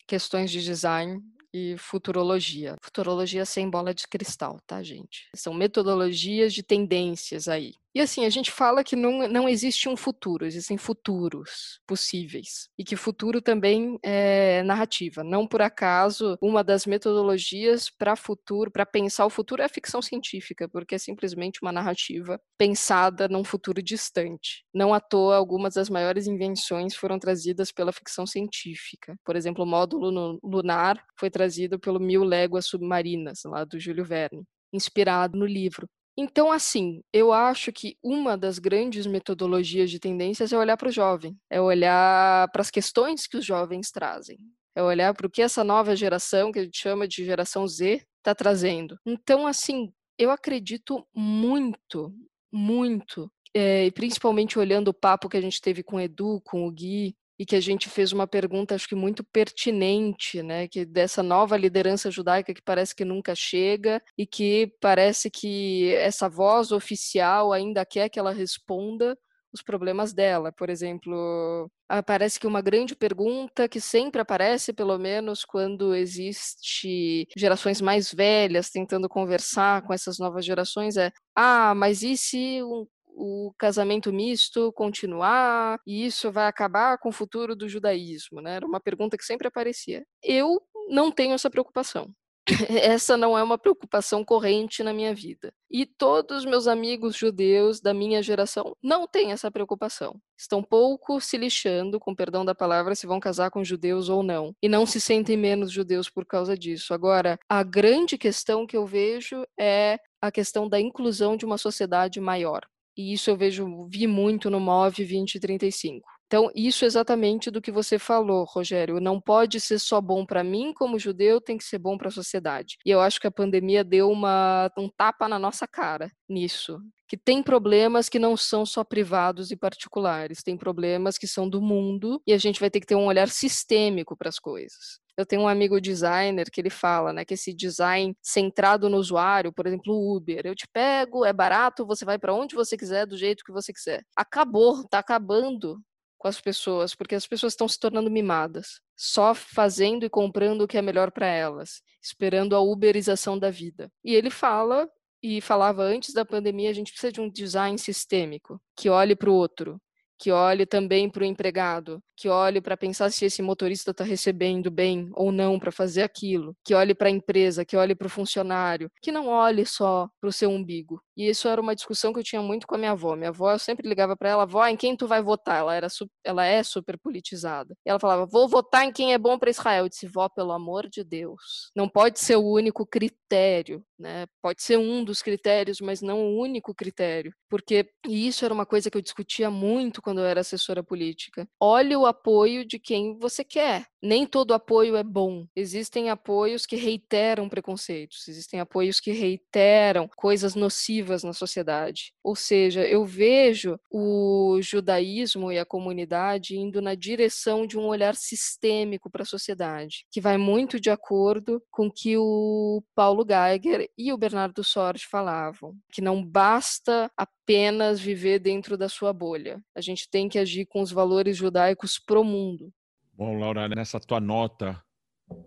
questões 0.09 0.51
de 0.51 0.61
design 0.61 1.23
e 1.55 1.77
futurologia. 1.79 2.75
Futurologia 2.83 3.45
sem 3.45 3.71
bola 3.71 3.95
de 3.95 4.09
cristal, 4.09 4.59
tá, 4.67 4.83
gente? 4.83 5.29
São 5.37 5.55
metodologias 5.55 6.53
de 6.53 6.65
tendências 6.65 7.47
aí. 7.47 7.75
E 7.95 8.01
assim, 8.01 8.25
a 8.25 8.31
gente 8.31 8.51
fala 8.51 8.85
que 8.85 8.95
não, 8.95 9.27
não 9.29 9.49
existe 9.49 9.89
um 9.89 9.97
futuro, 9.97 10.47
existem 10.47 10.77
futuros 10.77 11.81
possíveis. 11.87 12.69
E 12.79 12.85
que 12.85 12.97
futuro 12.97 13.41
também 13.41 13.99
é 14.03 14.63
narrativa. 14.63 15.25
Não 15.25 15.47
por 15.47 15.63
acaso, 15.63 16.37
uma 16.41 16.63
das 16.63 16.87
metodologias 16.87 17.91
para 17.91 18.15
futuro, 18.15 18.71
para 18.71 18.87
pensar 18.87 19.27
o 19.27 19.31
futuro 19.31 19.63
é 19.63 19.65
a 19.65 19.69
ficção 19.69 20.03
científica, 20.03 20.69
porque 20.69 20.95
é 20.95 20.99
simplesmente 20.99 21.61
uma 21.63 21.73
narrativa 21.73 22.41
pensada 22.59 23.27
num 23.29 23.45
futuro 23.45 23.83
distante. 23.83 24.65
Não 24.73 24.93
à 24.93 25.01
toa, 25.01 25.37
algumas 25.37 25.75
das 25.75 25.89
maiores 25.89 26.27
invenções 26.27 26.95
foram 26.95 27.19
trazidas 27.19 27.73
pela 27.73 27.93
ficção 27.93 28.27
científica. 28.27 29.17
Por 29.25 29.35
exemplo, 29.35 29.65
o 29.65 29.67
módulo 29.67 30.39
lunar 30.43 31.03
foi 31.19 31.31
trazido 31.31 31.79
pelo 31.79 31.99
Mil 31.99 32.23
Léguas 32.25 32.67
Submarinas, 32.67 33.41
lá 33.45 33.65
do 33.65 33.79
Júlio 33.79 34.05
Verne 34.05 34.45
inspirado 34.73 35.39
no 35.39 35.47
livro. 35.47 35.89
Então, 36.21 36.51
assim, 36.51 37.01
eu 37.13 37.33
acho 37.33 37.73
que 37.73 37.97
uma 38.03 38.37
das 38.37 38.59
grandes 38.59 39.07
metodologias 39.07 39.89
de 39.89 40.01
tendências 40.01 40.53
é 40.53 40.59
olhar 40.59 40.77
para 40.77 40.89
o 40.89 40.93
jovem, 40.93 41.39
é 41.49 41.61
olhar 41.61 42.51
para 42.51 42.61
as 42.61 42.73
questões 42.73 43.29
que 43.29 43.37
os 43.37 43.45
jovens 43.45 43.93
trazem, 43.93 44.37
é 44.75 44.83
olhar 44.83 45.15
para 45.15 45.29
o 45.29 45.31
que 45.31 45.41
essa 45.41 45.63
nova 45.63 45.95
geração, 45.95 46.51
que 46.51 46.59
a 46.59 46.65
gente 46.65 46.77
chama 46.77 47.07
de 47.07 47.25
geração 47.25 47.69
Z, 47.69 48.03
está 48.17 48.35
trazendo. 48.35 48.99
Então, 49.07 49.47
assim, 49.47 49.93
eu 50.19 50.33
acredito 50.33 51.07
muito, 51.15 52.13
muito, 52.53 53.31
é, 53.55 53.87
e 53.87 53.93
principalmente 53.93 54.59
olhando 54.59 54.89
o 54.89 54.95
papo 54.95 55.29
que 55.29 55.37
a 55.37 55.41
gente 55.41 55.61
teve 55.61 55.85
com 55.85 55.99
o 55.99 56.01
Edu, 56.01 56.41
com 56.45 56.67
o 56.67 56.73
Gui, 56.73 57.15
e 57.39 57.47
que 57.47 57.57
a 57.57 57.61
gente 57.61 57.89
fez 57.89 58.13
uma 58.13 58.27
pergunta, 58.27 58.75
acho 58.75 58.89
que 58.89 58.95
muito 58.95 59.23
pertinente, 59.25 60.43
né, 60.43 60.67
que 60.69 60.85
dessa 60.85 61.23
nova 61.23 61.57
liderança 61.57 62.11
judaica 62.11 62.53
que 62.55 62.63
parece 62.63 62.95
que 62.95 63.05
nunca 63.05 63.35
chega 63.35 64.03
e 64.17 64.27
que 64.27 64.73
parece 64.81 65.31
que 65.31 65.95
essa 65.95 66.29
voz 66.29 66.73
oficial 66.73 67.53
ainda 67.53 67.85
quer 67.87 68.09
que 68.09 68.19
ela 68.19 68.33
responda 68.33 69.17
os 69.53 69.63
problemas 69.63 70.13
dela. 70.13 70.53
Por 70.53 70.69
exemplo, 70.69 71.71
parece 72.07 72.39
que 72.39 72.47
uma 72.47 72.61
grande 72.61 72.95
pergunta 72.95 73.69
que 73.69 73.81
sempre 73.81 74.21
aparece, 74.21 74.73
pelo 74.75 74.99
menos 74.99 75.45
quando 75.45 75.95
existe 75.95 77.27
gerações 77.37 77.81
mais 77.81 78.13
velhas 78.13 78.71
tentando 78.71 79.09
conversar 79.09 79.83
com 79.83 79.93
essas 79.93 80.19
novas 80.19 80.45
gerações 80.45 80.97
é: 80.97 81.11
"Ah, 81.35 81.75
mas 81.75 82.03
e 82.03 82.17
se 82.17 82.63
um 82.63 82.87
o 83.19 83.53
casamento 83.59 84.13
misto 84.13 84.73
continuar 84.73 85.81
e 85.87 86.07
isso 86.07 86.31
vai 86.31 86.47
acabar 86.47 86.99
com 86.99 87.09
o 87.09 87.13
futuro 87.13 87.57
do 87.57 87.69
judaísmo? 87.69 88.41
Né? 88.41 88.57
Era 88.57 88.67
uma 88.67 88.81
pergunta 88.81 89.19
que 89.19 89.25
sempre 89.25 89.49
aparecia. 89.49 90.07
Eu 90.23 90.63
não 90.89 91.11
tenho 91.11 91.35
essa 91.35 91.51
preocupação. 91.51 92.15
essa 92.83 93.17
não 93.17 93.37
é 93.37 93.43
uma 93.43 93.59
preocupação 93.59 94.25
corrente 94.25 94.83
na 94.83 94.93
minha 94.93 95.15
vida. 95.15 95.53
E 95.71 95.85
todos 95.85 96.45
meus 96.45 96.67
amigos 96.67 97.17
judeus 97.17 97.81
da 97.81 97.93
minha 97.93 98.23
geração 98.23 98.75
não 98.83 99.07
têm 99.07 99.33
essa 99.33 99.51
preocupação. 99.51 100.19
Estão 100.39 100.63
pouco 100.63 101.21
se 101.21 101.37
lixando, 101.37 102.01
com 102.01 102.15
perdão 102.15 102.45
da 102.45 102.55
palavra, 102.55 102.95
se 102.95 103.07
vão 103.07 103.21
casar 103.21 103.51
com 103.51 103.65
judeus 103.65 104.09
ou 104.09 104.23
não. 104.23 104.55
E 104.63 104.69
não 104.69 104.87
se 104.87 105.01
sentem 105.01 105.37
menos 105.37 105.71
judeus 105.71 106.09
por 106.09 106.25
causa 106.25 106.57
disso. 106.57 106.95
Agora, 106.95 107.39
a 107.49 107.63
grande 107.63 108.17
questão 108.17 108.67
que 108.67 108.77
eu 108.77 108.87
vejo 108.87 109.45
é 109.59 109.99
a 110.21 110.31
questão 110.33 110.69
da 110.69 110.81
inclusão 110.81 111.37
de 111.37 111.45
uma 111.45 111.59
sociedade 111.59 112.21
maior. 112.21 112.63
E 112.99 113.13
isso 113.13 113.31
eu 113.31 113.37
vejo, 113.37 113.87
vi 113.89 114.09
muito 114.09 114.51
no 114.51 114.59
MOV 114.59 114.97
2035. 114.97 116.05
Então, 116.27 116.51
isso 116.53 116.85
é 116.85 116.87
exatamente 116.89 117.49
do 117.49 117.63
que 117.63 117.71
você 117.71 117.97
falou, 117.97 118.45
Rogério. 118.45 119.01
Não 119.01 119.21
pode 119.21 119.61
ser 119.61 119.79
só 119.79 120.01
bom 120.01 120.27
para 120.27 120.43
mim 120.43 120.75
como 120.75 120.99
judeu, 120.99 121.41
tem 121.41 121.57
que 121.57 121.65
ser 121.65 121.79
bom 121.79 121.97
para 121.97 122.09
a 122.09 122.11
sociedade. 122.11 122.77
E 122.85 122.91
eu 122.91 123.01
acho 123.01 123.21
que 123.21 123.29
a 123.29 123.31
pandemia 123.31 123.85
deu 123.85 124.11
uma, 124.11 124.69
um 124.77 124.91
tapa 124.91 125.29
na 125.29 125.39
nossa 125.39 125.67
cara 125.67 126.11
nisso. 126.29 126.81
Que 127.09 127.17
tem 127.17 127.41
problemas 127.41 128.09
que 128.09 128.19
não 128.19 128.37
são 128.37 128.67
só 128.67 128.83
privados 128.83 129.53
e 129.53 129.57
particulares, 129.57 130.43
tem 130.43 130.57
problemas 130.59 131.17
que 131.17 131.27
são 131.27 131.49
do 131.49 131.63
mundo 131.63 132.21
e 132.27 132.33
a 132.33 132.39
gente 132.39 132.61
vai 132.61 132.69
ter 132.69 132.81
que 132.81 132.87
ter 132.87 132.97
um 132.97 133.07
olhar 133.07 133.29
sistêmico 133.29 134.17
para 134.17 134.29
as 134.29 134.41
coisas. 134.41 135.01
Eu 135.19 135.27
tenho 135.27 135.43
um 135.43 135.49
amigo 135.49 135.81
designer 135.81 136.49
que 136.49 136.61
ele 136.61 136.71
fala, 136.71 137.13
né, 137.13 137.25
que 137.25 137.35
esse 137.35 137.53
design 137.53 138.17
centrado 138.23 138.89
no 138.89 138.97
usuário, 138.99 139.53
por 139.53 139.67
exemplo, 139.67 139.93
o 139.93 140.17
Uber, 140.17 140.43
eu 140.45 140.55
te 140.55 140.65
pego, 140.73 141.25
é 141.25 141.33
barato, 141.33 141.85
você 141.85 142.05
vai 142.05 142.17
para 142.21 142.33
onde 142.33 142.55
você 142.55 142.77
quiser, 142.77 143.05
do 143.05 143.17
jeito 143.17 143.43
que 143.45 143.51
você 143.51 143.73
quiser. 143.73 144.05
Acabou, 144.17 144.87
tá 144.87 145.01
acabando 145.01 145.83
com 146.17 146.29
as 146.29 146.41
pessoas, 146.41 146.95
porque 146.95 147.17
as 147.17 147.27
pessoas 147.27 147.53
estão 147.53 147.67
se 147.67 147.81
tornando 147.81 148.09
mimadas, 148.09 148.81
só 148.97 149.35
fazendo 149.35 150.07
e 150.07 150.11
comprando 150.11 150.63
o 150.63 150.69
que 150.69 150.79
é 150.79 150.83
melhor 150.83 151.11
para 151.11 151.27
elas, 151.27 151.83
esperando 152.01 152.55
a 152.55 152.61
uberização 152.61 153.37
da 153.37 153.51
vida. 153.51 153.91
E 154.05 154.15
ele 154.15 154.31
fala 154.31 154.89
e 155.21 155.41
falava 155.41 155.83
antes 155.83 156.15
da 156.15 156.25
pandemia, 156.25 156.71
a 156.71 156.73
gente 156.73 156.93
precisa 156.93 157.13
de 157.13 157.21
um 157.21 157.29
design 157.29 157.77
sistêmico 157.77 158.61
que 158.77 158.89
olhe 158.89 159.17
para 159.17 159.31
o 159.31 159.35
outro, 159.35 159.81
que 160.19 160.31
olhe 160.33 160.67
também 160.67 161.09
para 161.09 161.23
o 161.23 161.27
empregado, 161.27 162.03
que 162.17 162.29
olhe 162.29 162.61
para 162.61 162.77
pensar 162.77 163.11
se 163.11 163.25
esse 163.25 163.41
motorista 163.43 163.93
está 163.93 164.05
recebendo 164.05 164.71
bem 164.71 165.11
ou 165.15 165.31
não 165.33 165.59
para 165.59 165.71
fazer 165.73 166.03
aquilo, 166.03 166.57
que 166.65 166.75
olhe 166.75 166.95
para 166.95 167.09
a 167.09 167.11
empresa, 167.11 167.65
que 167.65 167.77
olhe 167.77 167.95
para 167.95 168.07
o 168.07 168.11
funcionário, 168.11 168.91
que 169.03 169.13
não 169.13 169.29
olhe 169.29 169.65
só 169.65 170.09
para 170.21 170.29
o 170.29 170.33
seu 170.33 170.51
umbigo. 170.51 171.01
E 171.19 171.29
isso 171.29 171.49
era 171.49 171.61
uma 171.61 171.75
discussão 171.75 172.13
que 172.13 172.21
eu 172.21 172.25
tinha 172.25 172.41
muito 172.41 172.65
com 172.65 172.77
a 172.77 172.79
minha 172.79 172.93
avó. 172.93 173.17
Minha 173.17 173.31
avó, 173.31 173.51
eu 173.51 173.59
sempre 173.59 173.89
ligava 173.89 174.17
para 174.17 174.29
ela, 174.29 174.45
avó, 174.45 174.65
em 174.69 174.77
quem 174.77 174.97
tu 174.97 175.09
vai 175.09 175.21
votar? 175.21 175.59
Ela, 175.59 175.75
era, 175.75 175.89
ela 176.23 176.47
é 176.47 176.63
super 176.63 176.97
politizada. 176.97 177.75
E 177.85 177.91
ela 177.91 177.99
falava, 177.99 178.25
vou 178.25 178.47
votar 178.47 178.85
em 178.85 178.93
quem 178.93 179.13
é 179.13 179.19
bom 179.19 179.37
para 179.37 179.51
Israel. 179.51 179.87
Eu 179.87 179.89
disse, 179.89 180.07
vó, 180.07 180.29
pelo 180.29 180.53
amor 180.53 180.89
de 180.89 181.03
Deus. 181.03 181.73
Não 181.75 181.89
pode 181.89 182.21
ser 182.21 182.37
o 182.37 182.49
único 182.49 182.87
critério, 182.87 183.85
né? 183.99 184.27
Pode 184.41 184.63
ser 184.63 184.79
um 184.79 185.03
dos 185.03 185.21
critérios, 185.21 185.81
mas 185.81 186.01
não 186.01 186.21
o 186.21 186.41
único 186.41 186.73
critério. 186.73 187.35
Porque, 187.51 187.91
e 188.07 188.29
isso 188.29 188.45
era 188.45 188.55
uma 188.55 188.65
coisa 188.65 188.89
que 188.89 188.97
eu 188.97 189.03
discutia 189.03 189.51
muito 189.51 190.01
quando 190.01 190.21
eu 190.21 190.25
era 190.25 190.43
assessora 190.43 190.85
política. 190.85 191.49
Olhe 191.61 191.97
o 191.97 192.07
apoio 192.07 192.65
de 192.65 192.79
quem 192.79 193.19
você 193.19 193.43
quer. 193.43 193.87
Nem 194.03 194.27
todo 194.27 194.55
apoio 194.55 194.97
é 194.97 195.03
bom. 195.03 195.47
Existem 195.57 196.09
apoios 196.11 196.67
que 196.67 196.77
reiteram 196.77 197.49
preconceitos, 197.49 198.29
existem 198.29 198.61
apoios 198.61 199.01
que 199.01 199.11
reiteram 199.11 200.09
coisas 200.17 200.55
nocivas 200.55 201.25
na 201.25 201.33
sociedade. 201.33 202.13
Ou 202.23 202.37
seja, 202.37 202.87
eu 202.87 203.05
vejo 203.05 203.79
o 203.91 204.59
judaísmo 204.63 205.51
e 205.51 205.59
a 205.59 205.65
comunidade 205.65 206.57
indo 206.57 206.81
na 206.81 206.95
direção 206.95 207.67
de 207.67 207.79
um 207.79 207.87
olhar 207.87 208.15
sistêmico 208.15 209.11
para 209.11 209.23
a 209.23 209.27
sociedade, 209.27 210.07
que 210.11 210.21
vai 210.21 210.37
muito 210.39 210.79
de 210.79 210.91
acordo 210.91 211.63
com 211.71 211.91
que 211.91 212.17
o 212.17 212.83
Paulo 212.95 213.27
Geiger 213.27 213.91
e 213.99 214.13
o 214.13 214.19
Bernardo 214.19 214.63
Sorge 214.63 215.07
falavam, 215.07 215.75
que 215.93 216.01
não 216.01 216.25
basta 216.25 217.11
apenas 217.17 217.99
viver 217.99 218.39
dentro 218.39 218.77
da 218.77 218.89
sua 218.89 219.13
bolha. 219.13 219.61
A 219.75 219.81
gente 219.81 220.09
tem 220.09 220.29
que 220.29 220.39
agir 220.39 220.67
com 220.67 220.81
os 220.81 220.93
valores 220.93 221.37
judaicos 221.37 221.99
pro 221.99 222.23
mundo. 222.23 222.73
Bom, 223.19 223.37
Laura, 223.37 223.69
nessa 223.69 223.99
tua 223.99 224.21
nota 224.21 224.81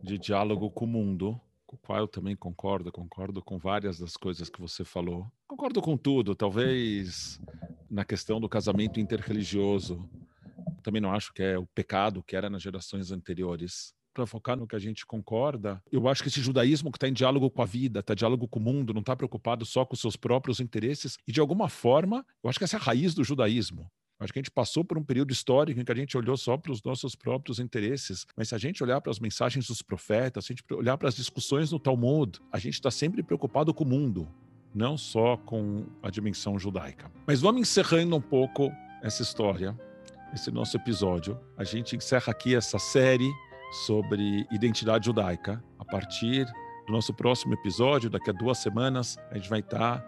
de 0.04 0.18
diálogo 0.18 0.70
com 0.70 0.84
o 0.84 0.88
mundo, 0.90 1.40
com 1.66 1.78
o 1.78 1.80
qual 1.80 2.00
eu 2.00 2.08
também 2.10 2.36
concordo, 2.36 2.92
concordo 2.92 3.42
com 3.42 3.58
várias 3.58 3.98
das 3.98 4.18
coisas 4.18 4.50
que 4.50 4.60
você 4.60 4.84
falou. 4.84 5.26
Concordo 5.48 5.82
com 5.82 5.96
tudo, 5.96 6.36
talvez 6.36 7.40
na 7.90 8.04
questão 8.04 8.42
do 8.42 8.50
casamento 8.50 9.00
interreligioso. 9.00 10.06
Também 10.84 11.02
não 11.02 11.14
acho 11.14 11.34
que 11.34 11.42
é 11.42 11.58
o 11.58 11.66
pecado 11.66 12.22
que 12.22 12.36
era 12.36 12.50
nas 12.50 12.62
gerações 12.62 13.10
anteriores 13.10 13.96
para 14.14 14.26
focar 14.26 14.58
no 14.58 14.68
que 14.68 14.76
a 14.76 14.80
gente 14.80 15.06
concorda, 15.06 15.82
eu 15.90 16.06
acho 16.10 16.22
que 16.22 16.28
esse 16.28 16.42
judaísmo 16.42 16.92
que 16.92 16.98
está 16.98 17.08
em 17.08 17.14
diálogo 17.14 17.50
com 17.50 17.62
a 17.62 17.66
vida, 17.66 18.02
está 18.02 18.12
em 18.12 18.18
diálogo 18.18 18.46
com 18.50 18.60
o 18.60 18.62
mundo, 18.62 18.94
não 18.94 19.00
está 19.00 19.16
preocupado 19.16 19.66
só 19.66 19.86
com 19.86 19.96
seus 19.96 20.18
próprios 20.18 20.60
interesses, 20.60 21.18
e 21.26 21.32
de 21.32 21.40
alguma 21.40 21.70
forma, 21.70 22.26
eu 22.44 22.50
acho 22.50 22.60
que 22.60 22.66
essa 22.66 22.76
é 22.76 22.80
a 22.80 22.84
raiz 22.84 23.14
do 23.14 23.24
judaísmo. 23.24 23.90
Acho 24.22 24.32
que 24.32 24.38
a 24.38 24.42
gente 24.42 24.52
passou 24.52 24.86
por 24.86 25.00
um 25.00 25.04
período 25.04 25.32
histórico 25.32 25.80
em 25.80 25.84
que 25.84 25.92
a 25.92 25.96
gente 25.96 26.16
olhou 26.16 26.38
só 26.38 26.56
para 26.56 26.72
os 26.72 26.84
nossos 26.84 27.16
próprios 27.16 27.60
interesses, 27.60 28.28
mas 28.38 28.50
se 28.50 28.56
a 28.56 28.58
gente 28.60 28.84
olhar 28.84 29.02
para 29.02 29.12
as 29.12 29.20
mensagens 29.20 29.68
dos 29.68 29.82
profetas, 29.82 30.46
se 30.46 30.54
a 30.54 30.56
gente 30.56 30.74
olhar 30.74 30.96
para 30.96 31.10
as 31.10 31.16
discussões 31.16 31.72
no 31.72 31.80
Talmud, 31.80 32.40
a 32.52 32.60
gente 32.60 32.76
está 32.76 32.92
sempre 32.92 33.24
preocupado 33.24 33.74
com 33.74 33.84
o 33.84 33.88
mundo, 33.88 34.28
não 34.76 34.96
só 34.96 35.38
com 35.38 35.88
a 36.04 36.12
dimensão 36.12 36.60
judaica. 36.60 37.12
Mas 37.26 37.42
vamos 37.42 37.62
encerrando 37.62 38.16
um 38.16 38.22
pouco 38.22 38.72
essa 39.02 39.24
história, 39.24 39.76
esse 40.32 40.52
nosso 40.52 40.78
episódio. 40.78 41.40
A 41.58 41.64
gente 41.64 41.96
encerra 41.96 42.32
aqui 42.32 42.56
essa 42.56 42.78
série 42.78 43.30
sobre 43.86 44.46
identidade 44.52 45.08
judaica. 45.08 45.64
A 45.80 45.86
partir 45.86 46.46
do 46.86 46.94
nosso 46.94 47.12
próximo 47.12 47.56
episódio, 47.56 48.08
daqui 48.08 48.30
a 48.30 48.34
duas 48.34 48.60
semanas, 48.60 49.18
a 49.32 49.36
gente 49.36 49.50
vai 49.50 49.62
estar 49.62 50.00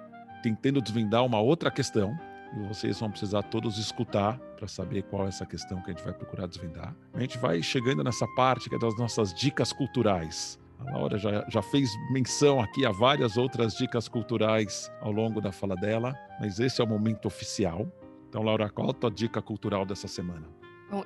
tentando 0.44 0.82
desvendar 0.82 1.26
uma 1.26 1.40
outra 1.40 1.72
questão. 1.72 2.16
E 2.56 2.68
vocês 2.68 3.00
vão 3.00 3.10
precisar 3.10 3.42
todos 3.44 3.78
escutar 3.78 4.38
para 4.58 4.68
saber 4.68 5.04
qual 5.04 5.26
é 5.26 5.30
essa 5.30 5.46
questão 5.46 5.82
que 5.82 5.92
a 5.92 5.94
gente 5.94 6.04
vai 6.04 6.14
procurar 6.14 6.48
desvendar. 6.48 6.96
A 7.14 7.20
gente 7.20 7.38
vai 7.38 7.62
chegando 7.64 8.04
nessa 8.04 8.28
parte 8.36 8.70
que 8.70 8.76
é 8.76 8.80
das 8.80 8.96
nossas 8.98 9.34
dicas 9.34 9.74
culturais. 9.74 10.60
A 10.80 10.98
Laura 10.98 11.18
já, 11.18 11.46
já 11.50 11.62
fez 11.62 11.90
menção 12.12 12.60
aqui 12.60 12.86
a 12.86 12.92
várias 12.92 13.38
outras 13.38 13.74
dicas 13.74 14.08
culturais 14.08 14.92
ao 15.02 15.12
longo 15.12 15.42
da 15.42 15.52
fala 15.52 15.76
dela, 15.76 16.14
mas 16.40 16.60
esse 16.60 16.82
é 16.82 16.84
o 16.84 16.88
momento 16.88 17.26
oficial. 17.26 17.88
Então, 18.30 18.44
Laura, 18.44 18.70
qual 18.70 18.90
a 18.90 18.94
tua 18.94 19.10
dica 19.10 19.42
cultural 19.42 19.86
dessa 19.86 20.08
semana? 20.08 20.48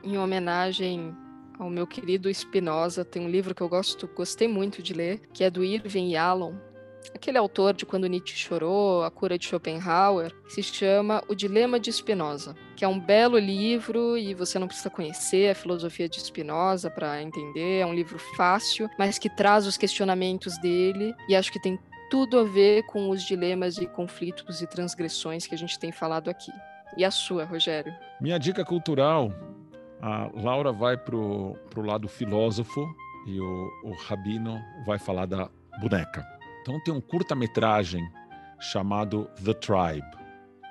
Em 0.04 0.18
homenagem 0.18 1.16
ao 1.60 1.70
meu 1.70 1.88
querido 1.88 2.34
Spinoza. 2.34 3.04
Tem 3.04 3.22
um 3.22 3.30
livro 3.30 3.54
que 3.54 3.62
eu 3.62 3.70
gosto, 3.70 4.08
gostei 4.08 4.48
muito 4.48 4.82
de 4.82 4.94
ler, 4.94 5.22
que 5.34 5.44
é 5.44 5.50
do 5.50 5.64
Irving 5.64 6.12
Yalom, 6.12 6.56
aquele 7.13 7.38
autor 7.38 7.74
de 7.74 7.86
Quando 7.86 8.08
Nietzsche 8.08 8.36
Chorou, 8.36 9.04
A 9.04 9.12
Cura 9.12 9.38
de 9.38 9.46
Schopenhauer, 9.46 10.34
se 10.48 10.62
chama 10.63 11.24
O 11.28 11.36
Dilema 11.36 11.80
de 11.80 11.91
Spinoza, 11.91 12.56
que 12.76 12.86
é 12.86 12.88
um 12.88 13.00
belo 13.00 13.38
livro 13.38 14.17
e 14.17 14.34
você 14.34 14.60
não 14.60 14.67
precisa 14.67 14.89
conhecer 14.89 15.52
a 15.52 15.56
filosofia 15.56 16.08
de 16.08 16.20
Spinoza 16.20 16.89
para 16.89 17.22
entender, 17.22 17.82
é 17.82 17.86
um 17.86 17.93
livro 17.93 18.20
fácil, 18.36 18.89
mas 18.98 19.17
que 19.17 19.30
traz 19.30 19.65
os 19.65 19.78
questionamentos 19.78 20.58
dele 20.60 21.13
e 21.28 21.36
acho 21.36 21.52
que 21.52 21.62
tem 21.62 21.80
tudo 22.10 22.39
a 22.39 22.43
ver 22.43 22.84
com 22.84 23.10
os 23.10 23.24
dilemas 23.24 23.78
e 23.78 23.86
conflitos 23.86 24.62
e 24.62 24.67
transgressões 24.67 25.46
que 25.46 25.56
a 25.56 25.58
gente 25.58 25.78
tem 25.78 25.91
falado 25.91 26.30
aqui. 26.30 26.52
E 26.96 27.04
a 27.04 27.12
sua, 27.12 27.43
Rogério? 27.43 27.93
Minha 28.22 28.38
dica 28.38 28.63
cultural 28.63 29.34
a 30.02 30.30
Laura 30.34 30.72
vai 30.72 30.96
para 30.96 31.15
o 31.15 31.58
lado 31.78 32.08
filósofo 32.08 32.88
e 33.26 33.39
o, 33.39 33.72
o 33.84 33.91
Rabino 34.08 34.60
vai 34.86 35.00
falar 35.00 35.26
da 35.26 35.50
boneca. 35.80 36.37
Então 36.67 36.82
tem 36.82 36.93
um 36.93 36.99
curta-metragem 36.99 38.12
chamado 38.60 39.30
The 39.41 39.53
Tribe, 39.53 40.06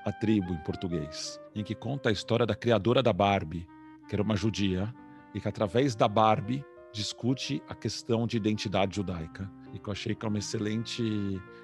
a 0.05 0.13
tribo 0.13 0.53
em 0.53 0.59
português, 0.59 1.41
em 1.55 1.65
que 1.65 1.75
conta 1.75 2.11
a 2.11 2.13
história 2.13 2.45
da 2.45 2.55
criadora 2.55 3.03
da 3.03 3.15
Barbie, 3.15 3.67
que 4.07 4.15
era 4.15 4.23
uma 4.23 4.37
judia, 4.37 4.95
e 5.33 5.41
que 5.41 5.49
através 5.49 5.97
da 5.97 6.07
Barbie 6.07 6.63
discute 6.93 7.63
a 7.67 7.75
questão 7.75 8.27
de 8.27 8.37
identidade 8.37 8.97
judaica. 8.97 9.51
E 9.73 9.79
que 9.79 9.89
eu 9.89 9.93
achei 9.93 10.15
que 10.15 10.27
é 10.27 10.29
uma 10.29 10.39
excelente 10.39 11.03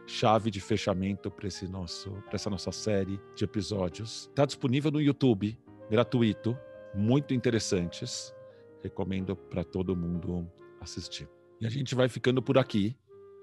chave 0.07 0.51
de 0.51 0.63
fechamento 0.63 1.31
para 1.31 1.49
esse 1.49 1.69
nosso, 1.69 2.11
para 2.25 2.37
essa 2.37 2.49
nossa 2.49 2.73
série 2.73 3.21
de 3.37 3.45
episódios. 3.45 4.29
Está 4.31 4.47
disponível 4.47 4.91
no 4.91 5.03
YouTube, 5.03 5.59
gratuito 5.91 6.57
muito 6.95 7.35
interessantes. 7.35 8.35
Recomendo 8.83 9.37
para 9.37 9.63
todo 9.63 9.95
mundo 9.95 10.51
assistir. 10.81 11.29
E 11.61 11.67
a 11.67 11.71
gente 11.71 11.95
vai 11.95 12.09
ficando 12.09 12.41
por 12.41 12.57
aqui. 12.57 12.97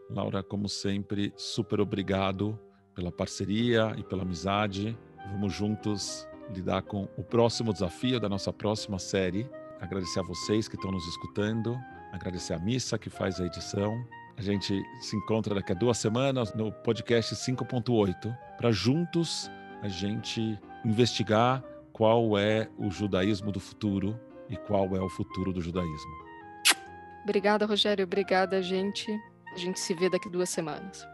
Laura, 0.09 0.41
como 0.41 0.67
sempre, 0.67 1.31
super 1.37 1.79
obrigado 1.79 2.59
pela 2.95 3.11
parceria 3.11 3.93
e 3.97 4.03
pela 4.03 4.23
amizade. 4.23 4.97
Vamos 5.31 5.53
juntos 5.53 6.27
lidar 6.53 6.81
com 6.81 7.07
o 7.15 7.23
próximo 7.23 7.71
desafio 7.71 8.19
da 8.19 8.27
nossa 8.27 8.51
próxima 8.51 8.97
série. 8.97 9.49
Agradecer 9.79 10.19
a 10.19 10.23
vocês 10.23 10.67
que 10.67 10.75
estão 10.75 10.91
nos 10.91 11.07
escutando, 11.07 11.77
agradecer 12.11 12.53
a 12.53 12.59
Missa 12.59 12.97
que 12.97 13.09
faz 13.09 13.39
a 13.39 13.45
edição. 13.45 14.03
A 14.35 14.41
gente 14.41 14.81
se 14.99 15.15
encontra 15.15 15.53
daqui 15.53 15.71
a 15.71 15.75
duas 15.75 15.97
semanas 15.97 16.53
no 16.53 16.71
podcast 16.71 17.35
5.8 17.35 18.35
para 18.57 18.71
juntos 18.71 19.49
a 19.81 19.87
gente 19.87 20.57
investigar 20.83 21.63
qual 21.93 22.37
é 22.37 22.69
o 22.77 22.89
judaísmo 22.89 23.51
do 23.51 23.59
futuro 23.59 24.19
e 24.49 24.57
qual 24.57 24.95
é 24.95 25.01
o 25.01 25.09
futuro 25.09 25.53
do 25.53 25.61
judaísmo. 25.61 26.29
Obrigada, 27.23 27.65
Rogério. 27.65 28.05
Obrigada, 28.05 28.61
gente. 28.61 29.05
A 29.53 29.57
gente 29.57 29.79
se 29.79 29.93
vê 29.93 30.09
daqui 30.09 30.29
duas 30.29 30.49
semanas. 30.49 31.05